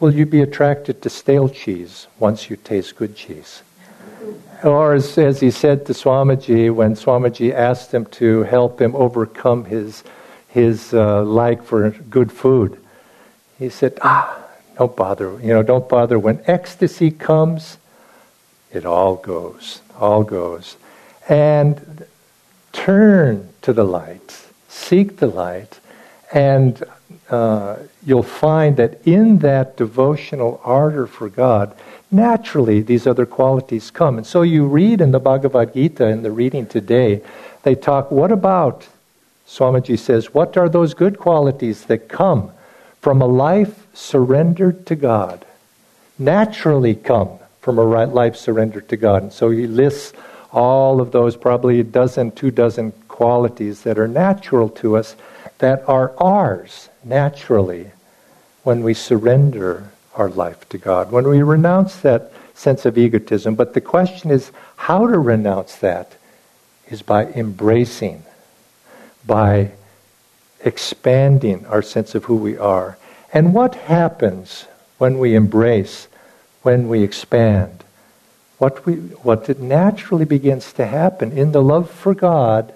will 0.01 0.15
you 0.15 0.27
be 0.27 0.41
attracted 0.41 1.03
to 1.03 1.11
stale 1.11 1.49
cheese 1.49 2.07
once 2.19 2.49
you 2.49 2.57
taste 2.57 2.97
good 2.97 3.15
cheese? 3.15 3.63
Or 4.65 4.95
as, 4.95 5.19
as 5.19 5.41
he 5.41 5.51
said 5.51 5.87
to 5.87 5.93
Swamiji 5.93 6.73
when 6.73 6.95
Swamiji 6.95 7.53
asked 7.53 7.93
him 7.93 8.07
to 8.07 8.45
help 8.45 8.81
him 8.81 8.95
overcome 8.95 9.65
his, 9.65 10.05
his 10.53 10.93
uh, 10.93 11.25
like 11.25 11.65
for 11.65 11.91
good 11.91 12.31
food, 12.31 12.79
he 13.59 13.69
said, 13.69 13.99
ah, 14.03 14.39
don't 14.77 14.95
bother. 14.95 15.39
You 15.41 15.49
know, 15.49 15.63
don't 15.63 15.89
bother. 15.89 16.19
When 16.19 16.43
ecstasy 16.47 17.11
comes, 17.11 17.79
it 18.71 18.85
all 18.85 19.17
goes, 19.17 19.81
all 19.99 20.25
goes. 20.25 20.77
And 21.29 22.07
turn 22.73 23.49
to 23.63 23.73
the 23.73 23.85
light, 23.85 24.47
seek 24.69 25.17
the 25.17 25.27
light, 25.27 25.81
and 26.33 26.83
uh, 27.31 27.77
you'll 28.05 28.23
find 28.23 28.77
that 28.77 29.07
in 29.07 29.39
that 29.39 29.77
devotional 29.77 30.61
ardor 30.65 31.07
for 31.07 31.29
God, 31.29 31.75
naturally 32.11 32.83
these 32.83 33.07
other 33.07 33.25
qualities 33.25 33.91
come. 33.91 34.19
And 34.19 34.27
so 34.27 34.43
you 34.43 34.67
read 34.67 35.01
in 35.01 35.13
the 35.13 35.21
Bhagavad 35.21 35.73
Gita, 35.73 36.07
in 36.09 36.23
the 36.23 36.31
reading 36.31 36.67
today, 36.67 37.23
they 37.63 37.75
talk, 37.75 38.11
what 38.11 38.33
about, 38.33 38.89
Swamiji 39.53 39.99
says, 39.99 40.33
what 40.33 40.57
are 40.57 40.69
those 40.71 40.95
good 40.95 41.19
qualities 41.19 41.85
that 41.85 42.09
come 42.09 42.53
from 43.03 43.21
a 43.21 43.27
life 43.27 43.87
surrendered 43.93 44.87
to 44.87 44.97
God? 44.97 45.45
Naturally 46.19 46.95
come 46.95 47.39
from 47.61 47.79
a 47.79 47.85
life 48.07 48.35
surrendered 48.35 48.89
to 48.89 48.97
God. 48.97 49.25
And 49.25 49.33
so 49.33 49.51
he 49.51 49.67
lists 49.67 50.15
all 50.53 51.03
of 51.03 51.13
those, 51.13 51.37
probably 51.37 51.81
a 51.81 51.85
dozen, 51.85 52.31
two 52.31 52.51
dozen 52.51 52.93
qualities 53.09 53.83
that 53.83 53.99
are 53.99 54.09
natural 54.09 54.71
to 54.71 54.97
us, 54.97 55.17
that 55.59 55.87
are 55.87 56.15
ours 56.17 56.89
naturally 57.05 57.91
when 58.63 58.83
we 58.83 58.95
surrender 58.95 59.91
our 60.15 60.31
life 60.31 60.67
to 60.71 60.79
God, 60.79 61.13
when 61.13 61.29
we 61.29 61.43
renounce 61.43 61.97
that 61.97 62.33
sense 62.55 62.87
of 62.87 62.97
egotism. 62.97 63.55
But 63.55 63.75
the 63.75 63.83
question 63.83 64.31
is 64.31 64.51
how 64.77 65.07
to 65.07 65.19
renounce 65.19 65.77
that 65.77 66.17
is 66.89 67.03
by 67.03 67.27
embracing, 67.27 68.25
by 69.27 69.73
expanding 70.65 71.67
our 71.67 71.83
sense 71.83 72.15
of 72.15 72.25
who 72.25 72.37
we 72.37 72.57
are. 72.57 72.99
And 73.33 73.55
what 73.55 73.75
happens 73.75 74.67
when 74.99 75.19
we 75.19 75.35
embrace, 75.35 76.09
when 76.63 76.89
we 76.89 77.03
expand? 77.03 77.85
What, 78.59 78.87
we, 78.87 78.95
what 78.95 79.59
naturally 79.59 80.25
begins 80.25 80.73
to 80.75 80.87
happen 80.87 81.33
in 81.33 81.53
the 81.53 81.63
love 81.63 81.91
for 81.91 82.15
God, 82.15 82.73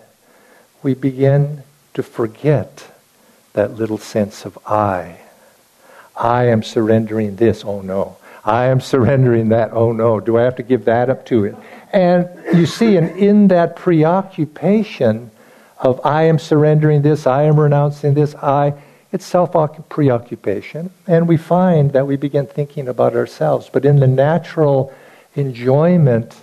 we 0.83 0.95
begin 0.95 1.63
to 1.95 2.03
forget 2.03 2.91
that 3.53 3.77
little 3.77 3.99
sense 3.99 4.45
of 4.45 4.59
I. 4.67 5.19
I 6.17 6.45
am 6.45 6.63
surrendering 6.63 7.37
this, 7.37 7.65
oh 7.65 7.83
no. 7.83 8.17
I 8.45 8.67
am 8.67 8.81
surrendering 8.81 9.51
that, 9.51 9.73
oh 9.73 9.93
no. 9.93 10.21
Do 10.21 10.39
I 10.39 10.43
have 10.43 10.57
to 10.57 10.63
give 10.63 10.87
that 10.87 11.11
up 11.11 11.27
to 11.27 11.45
it? 11.45 11.57
And 11.93 12.29
you 12.55 12.67
see, 12.67 12.97
and 12.97 13.17
in 13.17 13.49
that 13.49 13.77
preoccupation 13.77 15.31
of 15.79 16.01
I 16.05 16.25
am 16.25 16.39
surrendering 16.39 17.03
this, 17.03 17.27
I 17.27 17.45
am 17.45 17.59
renouncing 17.61 18.15
this, 18.15 18.35
I, 18.37 18.75
it's 19.13 19.25
self 19.25 19.55
preoccupation, 19.89 20.91
and 21.07 21.29
we 21.29 21.37
find 21.37 21.93
that 21.93 22.07
we 22.07 22.17
begin 22.17 22.47
thinking 22.47 22.89
about 22.89 23.15
ourselves. 23.15 23.71
But 23.73 23.85
in 23.85 24.01
the 24.01 24.07
natural 24.07 24.93
enjoyment 25.35 26.37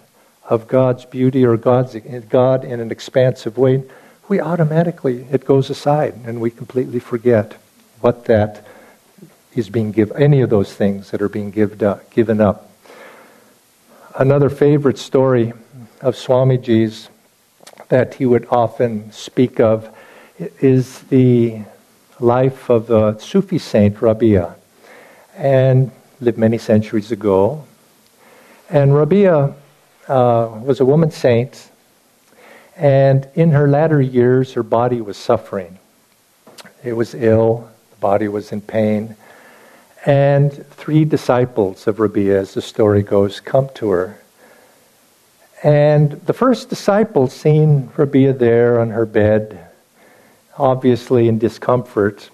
of 0.48 0.68
God's 0.68 1.06
beauty 1.06 1.46
or 1.46 1.58
God's 1.58 1.96
God 2.30 2.64
in 2.64 2.80
an 2.80 2.92
expansive 2.92 3.58
way, 3.58 3.84
we 4.28 4.40
automatically 4.40 5.28
it 5.32 5.46
goes 5.46 5.70
aside 5.70 6.16
and 6.26 6.40
we 6.40 6.50
completely 6.50 7.00
forget 7.00 7.54
what 8.02 8.26
that 8.26 8.66
is 9.56 9.70
being 9.70 9.92
given. 9.92 10.22
Any 10.22 10.42
of 10.42 10.50
those 10.50 10.74
things 10.74 11.12
that 11.12 11.22
are 11.22 11.30
being 11.30 11.54
uh, 11.84 12.00
given 12.12 12.42
up. 12.42 12.70
Another 14.18 14.50
favorite 14.50 14.98
story 14.98 15.54
of 16.02 16.16
Swamiji's 16.16 17.10
that 17.94 18.16
he 18.16 18.26
would 18.26 18.48
often 18.50 19.12
speak 19.12 19.60
of 19.60 19.88
is 20.60 21.02
the 21.14 21.62
life 22.20 22.68
of 22.72 22.88
the 22.88 23.16
Sufi 23.20 23.60
saint 23.60 24.02
Rabia, 24.02 24.56
and 25.38 25.92
lived 26.20 26.40
many 26.40 26.58
centuries 26.58 27.12
ago. 27.12 27.64
And 28.68 28.96
Rabia 28.96 29.54
uh, 30.08 30.50
was 30.64 30.80
a 30.80 30.86
woman 30.86 31.12
saint, 31.12 31.70
and 32.76 33.30
in 33.36 33.52
her 33.52 33.68
latter 33.68 34.02
years, 34.02 34.54
her 34.54 34.64
body 34.64 35.00
was 35.00 35.16
suffering. 35.16 35.78
It 36.84 36.94
was 36.94 37.14
ill, 37.14 37.70
the 37.92 37.98
body 37.98 38.28
was 38.28 38.52
in 38.52 38.62
pain. 38.62 39.16
And 40.04 40.66
three 40.72 41.06
disciples 41.06 41.86
of 41.86 42.00
Rabia, 42.00 42.40
as 42.40 42.56
the 42.56 42.62
story 42.64 43.04
goes, 43.04 43.40
come 43.40 43.70
to 43.76 43.90
her. 43.90 44.23
And 45.64 46.12
the 46.26 46.34
first 46.34 46.70
disciple, 46.70 47.28
seeing 47.28 47.90
Rabia 47.96 48.34
there 48.34 48.82
on 48.82 48.90
her 48.90 49.06
bed, 49.06 49.66
obviously 50.58 51.30
in 51.30 51.40
discomfort, 51.40 52.30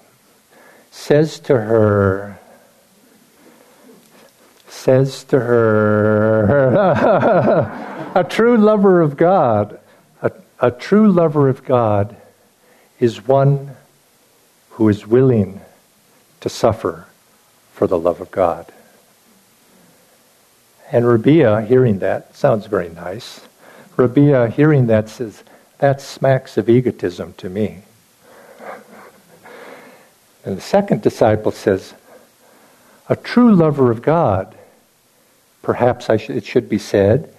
says 0.90 1.40
to 1.42 1.54
her, 1.54 2.40
says 4.68 5.24
to 5.26 5.40
her, 5.40 6.74
a 8.16 8.24
true 8.24 8.58
lover 8.58 9.00
of 9.00 9.16
God, 9.16 9.80
a, 10.24 10.32
a 10.60 10.72
true 10.72 11.12
lover 11.12 11.50
of 11.50 11.64
God 11.64 12.18
is 13.00 13.28
one 13.28 13.76
who 14.72 14.90
is 14.90 15.06
willing 15.06 15.62
to 16.42 16.50
suffer 16.50 17.06
for 17.74 17.86
the 17.86 18.00
love 18.00 18.22
of 18.22 18.32
God. 18.32 18.72
And 20.92 21.08
Rabia, 21.08 21.62
hearing 21.62 22.00
that, 22.00 22.36
sounds 22.36 22.66
very 22.66 22.90
nice. 22.90 23.42
Rabia, 23.96 24.48
hearing 24.48 24.88
that, 24.88 25.10
says, 25.10 25.44
that 25.78 26.02
smacks 26.02 26.58
of 26.58 26.70
egotism 26.70 27.34
to 27.38 27.50
me. 27.50 27.84
And 30.44 30.58
the 30.58 30.62
second 30.62 31.02
disciple 31.02 31.52
says, 31.52 31.94
a 33.08 33.16
true 33.16 33.54
lover 33.54 33.92
of 33.92 34.02
God, 34.02 34.56
perhaps 35.62 36.06
sh- 36.06 36.30
it 36.30 36.46
should 36.46 36.70
be 36.70 36.78
said, 36.78 37.34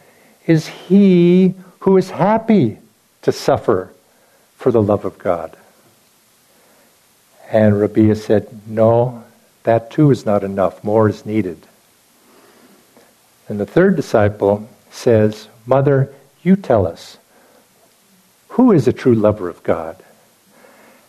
is 0.47 0.67
he 0.67 1.55
who 1.81 1.97
is 1.97 2.11
happy 2.11 2.79
to 3.23 3.33
suffer 3.33 3.93
for 4.57 4.71
the 4.71 4.83
love 4.83 5.05
of 5.05 5.19
God. 5.19 5.57
And 7.51 7.81
Rabia 7.81 8.15
said, 8.15 8.49
No, 8.67 9.25
that 9.63 9.91
too 9.91 10.11
is 10.11 10.27
not 10.27 10.45
enough. 10.45 10.85
More 10.85 11.09
is 11.09 11.25
needed. 11.25 11.67
And 13.51 13.59
the 13.59 13.67
third 13.67 13.97
disciple 13.97 14.69
says, 14.93 15.49
Mother, 15.67 16.15
you 16.45 16.55
tell 16.55 16.87
us, 16.87 17.19
who 18.51 18.71
is 18.71 18.87
a 18.87 18.93
true 18.93 19.15
lover 19.15 19.49
of 19.49 19.61
God? 19.65 19.97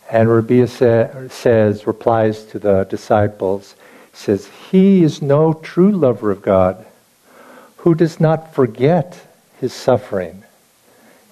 And 0.10 0.28
Rabia 0.28 0.66
sa- 0.66 1.28
says, 1.30 1.86
replies 1.86 2.44
to 2.46 2.58
the 2.58 2.86
disciples, 2.86 3.76
says, 4.12 4.50
He 4.72 5.04
is 5.04 5.22
no 5.22 5.54
true 5.54 5.92
lover 5.92 6.32
of 6.32 6.42
God 6.42 6.84
who 7.78 7.94
does 7.94 8.20
not 8.20 8.56
forget 8.56 9.28
his 9.60 9.72
suffering 9.72 10.44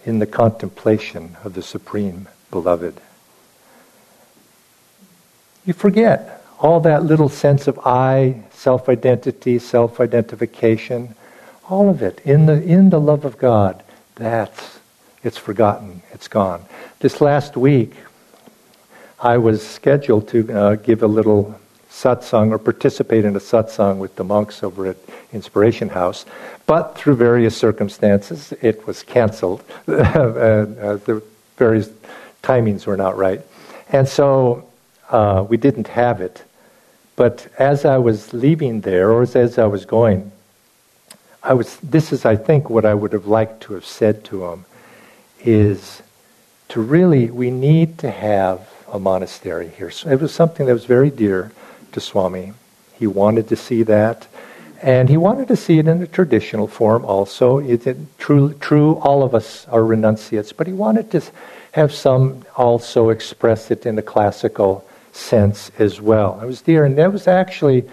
in 0.05 0.19
the 0.19 0.27
contemplation 0.27 1.37
of 1.43 1.55
the 1.55 1.63
Supreme 1.63 2.27
Beloved. 2.51 3.01
You 5.65 5.73
forget 5.73 6.38
all 6.59 6.81
that 6.81 7.03
little 7.03 7.29
sense 7.29 7.67
of 7.67 7.79
I, 7.85 8.43
self 8.51 8.89
identity, 8.89 9.59
self 9.59 9.99
identification, 9.99 11.15
all 11.69 11.89
of 11.89 12.01
it 12.01 12.19
in 12.25 12.45
the, 12.45 12.61
in 12.61 12.89
the 12.89 12.99
love 12.99 13.25
of 13.25 13.37
God. 13.37 13.81
That's, 14.15 14.79
it's 15.23 15.37
forgotten, 15.37 16.01
it's 16.11 16.27
gone. 16.27 16.65
This 16.99 17.21
last 17.21 17.55
week, 17.55 17.93
I 19.19 19.37
was 19.37 19.65
scheduled 19.65 20.27
to 20.29 20.51
uh, 20.51 20.75
give 20.75 21.03
a 21.03 21.07
little 21.07 21.59
satsang 21.89 22.51
or 22.51 22.57
participate 22.57 23.25
in 23.25 23.35
a 23.35 23.39
satsang 23.39 23.97
with 23.97 24.15
the 24.15 24.23
monks 24.23 24.63
over 24.63 24.87
at 24.87 24.97
Inspiration 25.33 25.89
House, 25.89 26.25
but 26.65 26.95
through 26.97 27.15
various 27.15 27.55
circumstances, 27.55 28.53
it 28.61 28.85
was 28.85 29.03
canceled. 29.03 29.63
uh, 29.87 29.93
the 31.05 31.21
various 31.57 31.89
timings 32.43 32.85
were 32.85 32.97
not 32.97 33.17
right. 33.17 33.41
And 33.89 34.07
so 34.07 34.69
uh, 35.09 35.45
we 35.47 35.57
didn't 35.57 35.87
have 35.87 36.21
it. 36.21 36.43
But 37.19 37.49
as 37.60 37.84
I 37.84 37.97
was 37.97 38.32
leaving 38.32 38.79
there, 38.79 39.12
or 39.12 39.23
as 39.23 39.58
I 39.60 39.65
was 39.65 39.84
going, 39.84 40.32
I 41.43 41.53
was, 41.53 41.75
this 41.84 42.13
is, 42.13 42.23
I 42.23 42.38
think, 42.38 42.69
what 42.69 42.86
I 42.86 42.93
would 42.93 43.12
have 43.12 43.25
liked 43.25 43.63
to 43.63 43.73
have 43.73 43.84
said 43.84 44.23
to 44.32 44.45
him 44.45 44.63
is 45.41 46.01
to 46.69 46.79
really, 46.79 47.29
we 47.29 47.51
need 47.51 47.97
to 47.97 48.10
have 48.10 48.69
a 48.88 48.99
monastery 48.99 49.67
here. 49.67 49.91
So 49.91 50.10
it 50.10 50.21
was 50.21 50.34
something 50.34 50.65
that 50.67 50.71
was 50.71 50.86
very 50.86 51.10
dear 51.10 51.51
to 51.91 51.99
Swami. 51.99 52.53
He 52.93 53.05
wanted 53.05 53.49
to 53.49 53.58
see 53.58 53.84
that. 53.84 54.27
And 54.82 55.10
he 55.10 55.17
wanted 55.17 55.49
to 55.49 55.58
see 55.58 55.77
it 55.77 55.89
in 55.89 56.01
a 56.01 56.08
traditional 56.08 56.69
form 56.69 57.03
also. 57.03 57.58
It, 57.58 57.86
it, 57.86 57.97
true, 58.17 58.53
true, 58.62 58.95
all 58.99 59.23
of 59.23 59.36
us 59.36 59.67
are 59.67 59.84
renunciates, 59.84 60.53
but 60.53 60.67
he 60.67 60.73
wanted 60.73 61.12
to 61.12 61.21
have 61.73 61.91
some 61.91 62.45
also 62.55 63.10
express 63.10 63.71
it 63.71 63.86
in 63.86 63.99
a 63.99 64.01
classical 64.01 64.86
sense 65.11 65.71
as 65.79 65.99
well. 66.01 66.39
I 66.41 66.45
was 66.45 66.61
there, 66.63 66.85
and 66.85 66.97
that 66.97 67.11
was 67.11 67.27
actually 67.27 67.85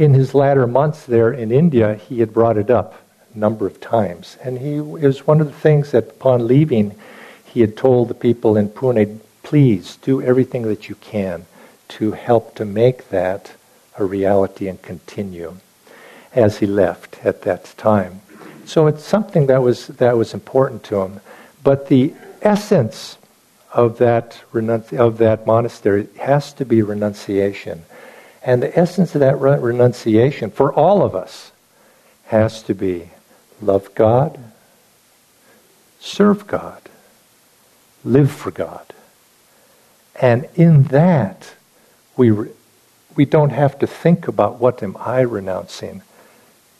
in 0.00 0.14
his 0.14 0.34
latter 0.34 0.66
months 0.66 1.04
there 1.04 1.30
in 1.30 1.52
India, 1.52 1.94
he 1.94 2.20
had 2.20 2.32
brought 2.32 2.56
it 2.56 2.70
up 2.70 3.02
a 3.34 3.38
number 3.38 3.66
of 3.66 3.80
times. 3.80 4.38
And 4.42 4.58
he, 4.58 4.76
it 4.76 4.82
was 4.82 5.26
one 5.26 5.42
of 5.42 5.46
the 5.46 5.60
things 5.60 5.90
that 5.90 6.08
upon 6.08 6.46
leaving, 6.46 6.94
he 7.44 7.60
had 7.60 7.76
told 7.76 8.08
the 8.08 8.14
people 8.14 8.56
in 8.56 8.70
Pune, 8.70 9.18
please 9.42 9.96
do 9.96 10.22
everything 10.22 10.62
that 10.62 10.88
you 10.88 10.94
can 10.94 11.44
to 11.88 12.12
help 12.12 12.54
to 12.54 12.64
make 12.64 13.10
that 13.10 13.52
a 13.98 14.04
reality 14.04 14.68
and 14.68 14.80
continue 14.80 15.56
as 16.32 16.58
he 16.58 16.66
left 16.66 17.18
at 17.24 17.42
that 17.42 17.74
time. 17.76 18.22
So 18.64 18.86
it's 18.86 19.04
something 19.04 19.48
that 19.48 19.62
was, 19.62 19.88
that 19.88 20.16
was 20.16 20.32
important 20.32 20.82
to 20.84 21.02
him. 21.02 21.20
But 21.62 21.88
the 21.88 22.14
essence 22.40 23.18
of 23.72 23.98
that, 23.98 24.42
of 24.52 25.18
that 25.18 25.46
monastery 25.46 26.08
has 26.18 26.52
to 26.54 26.64
be 26.64 26.82
renunciation. 26.82 27.84
And 28.42 28.62
the 28.62 28.76
essence 28.78 29.14
of 29.14 29.20
that 29.20 29.38
renunciation 29.38 30.50
for 30.50 30.72
all 30.72 31.02
of 31.02 31.14
us 31.14 31.52
has 32.26 32.62
to 32.64 32.74
be 32.74 33.10
love 33.60 33.94
God, 33.94 34.38
serve 36.00 36.46
God, 36.46 36.82
live 38.04 38.30
for 38.30 38.50
God. 38.50 38.86
And 40.20 40.48
in 40.54 40.84
that, 40.84 41.54
we, 42.16 42.30
re- 42.30 42.50
we 43.14 43.24
don't 43.24 43.50
have 43.50 43.78
to 43.80 43.86
think 43.86 44.28
about 44.28 44.60
what 44.60 44.82
am 44.82 44.96
I 44.98 45.20
renouncing. 45.20 46.02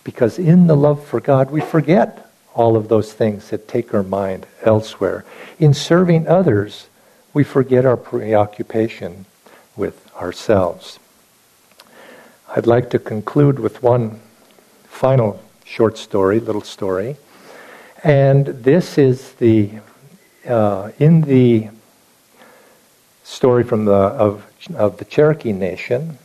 Because 0.02 0.38
in 0.38 0.66
the 0.66 0.76
love 0.76 1.04
for 1.04 1.20
God, 1.20 1.50
we 1.50 1.60
forget 1.60 2.29
all 2.54 2.76
of 2.76 2.88
those 2.88 3.12
things 3.12 3.50
that 3.50 3.68
take 3.68 3.94
our 3.94 4.02
mind 4.02 4.46
elsewhere. 4.62 5.24
In 5.58 5.72
serving 5.72 6.26
others, 6.26 6.88
we 7.32 7.44
forget 7.44 7.86
our 7.86 7.96
preoccupation 7.96 9.26
with 9.76 10.10
ourselves. 10.16 10.98
I'd 12.54 12.66
like 12.66 12.90
to 12.90 12.98
conclude 12.98 13.60
with 13.60 13.82
one 13.82 14.20
final 14.84 15.40
short 15.64 15.96
story, 15.96 16.40
little 16.40 16.62
story. 16.62 17.16
And 18.02 18.46
this 18.46 18.98
is 18.98 19.34
the, 19.34 19.70
uh, 20.46 20.90
in 20.98 21.20
the 21.22 21.68
story 23.22 23.62
from 23.62 23.84
the, 23.84 23.92
of, 23.92 24.44
of 24.74 24.96
the 24.98 25.04
Cherokee 25.04 25.52
Nation, 25.52 26.18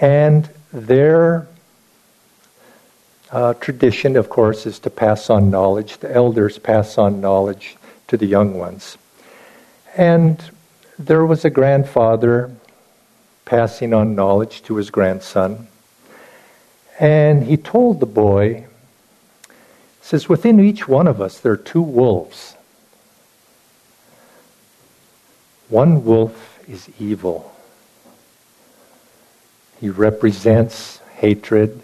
and 0.00 0.48
their 0.72 1.46
uh, 3.32 3.54
tradition, 3.54 4.16
of 4.16 4.28
course, 4.28 4.66
is 4.66 4.78
to 4.80 4.90
pass 4.90 5.30
on 5.30 5.50
knowledge. 5.50 5.98
The 5.98 6.14
elders 6.14 6.58
pass 6.58 6.98
on 6.98 7.20
knowledge 7.20 7.76
to 8.08 8.18
the 8.18 8.26
young 8.26 8.58
ones. 8.58 8.98
And 9.96 10.42
there 10.98 11.24
was 11.24 11.44
a 11.44 11.50
grandfather 11.50 12.54
passing 13.46 13.94
on 13.94 14.14
knowledge 14.14 14.62
to 14.64 14.76
his 14.76 14.90
grandson. 14.90 15.66
And 17.00 17.44
he 17.44 17.56
told 17.56 18.00
the 18.00 18.06
boy, 18.06 18.66
says, 20.02 20.28
within 20.28 20.60
each 20.60 20.86
one 20.86 21.06
of 21.06 21.20
us 21.20 21.40
there 21.40 21.52
are 21.52 21.56
two 21.56 21.82
wolves. 21.82 22.54
One 25.68 26.04
wolf 26.04 26.58
is 26.68 26.90
evil, 27.00 27.50
He 29.80 29.88
represents 29.88 30.98
hatred, 31.16 31.82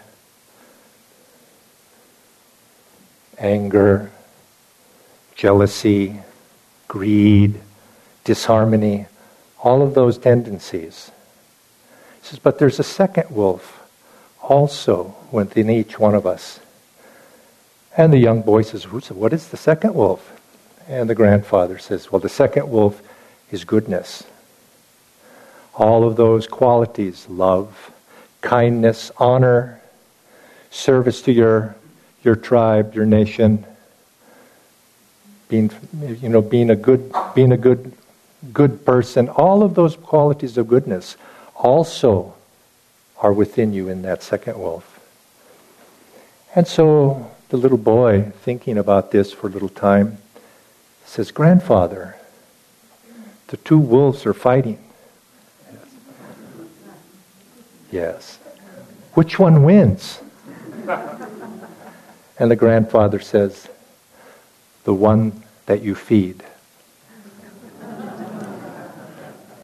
anger, 3.39 4.11
jealousy, 5.35 6.19
greed, 6.87 7.59
disharmony, 8.23 9.07
all 9.63 9.81
of 9.81 9.93
those 9.93 10.17
tendencies. 10.17 11.11
He 12.21 12.27
says, 12.27 12.39
but 12.39 12.59
there's 12.59 12.79
a 12.79 12.83
second 12.83 13.29
wolf 13.29 13.87
also 14.41 15.15
within 15.31 15.69
each 15.69 15.99
one 15.99 16.15
of 16.15 16.25
us. 16.25 16.59
And 17.95 18.13
the 18.13 18.17
young 18.17 18.41
boy 18.41 18.61
says, 18.61 18.85
What 18.85 19.33
is 19.33 19.49
the 19.49 19.57
second 19.57 19.93
wolf? 19.93 20.39
And 20.87 21.09
the 21.09 21.15
grandfather 21.15 21.77
says, 21.77 22.11
Well, 22.11 22.19
the 22.19 22.29
second 22.29 22.69
wolf 22.69 23.01
is 23.51 23.63
goodness. 23.63 24.23
All 25.75 26.07
of 26.07 26.15
those 26.15 26.47
qualities 26.47 27.27
love, 27.29 27.91
kindness, 28.41 29.11
honor, 29.17 29.81
service 30.71 31.21
to 31.23 31.31
your, 31.31 31.75
your 32.23 32.35
tribe, 32.35 32.93
your 32.93 33.05
nation, 33.05 33.65
being, 35.47 35.71
you 36.21 36.29
know, 36.29 36.41
being 36.41 36.69
a 36.69 36.75
good, 36.75 37.11
being 37.33 37.51
a 37.51 37.57
good, 37.57 37.93
good 38.53 38.85
person, 38.85 39.29
all 39.29 39.63
of 39.63 39.75
those 39.75 39.95
qualities 39.95 40.57
of 40.57 40.67
goodness 40.67 41.17
also 41.55 42.35
are 43.17 43.33
within 43.33 43.73
you 43.73 43.89
in 43.89 44.01
that 44.03 44.23
second 44.23 44.57
wolf. 44.57 44.99
And 46.55 46.67
so 46.67 47.29
the 47.49 47.57
little 47.57 47.77
boy, 47.77 48.31
thinking 48.41 48.77
about 48.77 49.11
this 49.11 49.33
for 49.33 49.47
a 49.47 49.49
little 49.49 49.69
time, 49.69 50.17
says, 51.05 51.31
Grandfather, 51.31 52.15
the 53.47 53.57
two 53.57 53.79
wolves 53.79 54.25
are 54.25 54.33
fighting. 54.33 54.79
Yes. 57.91 58.37
Which 59.15 59.39
one 59.39 59.63
wins? 59.63 60.21
And 62.39 62.49
the 62.49 62.55
grandfather 62.55 63.19
says, 63.19 63.67
The 64.85 64.93
one 64.93 65.43
that 65.65 65.81
you 65.83 65.93
feed. 65.93 66.43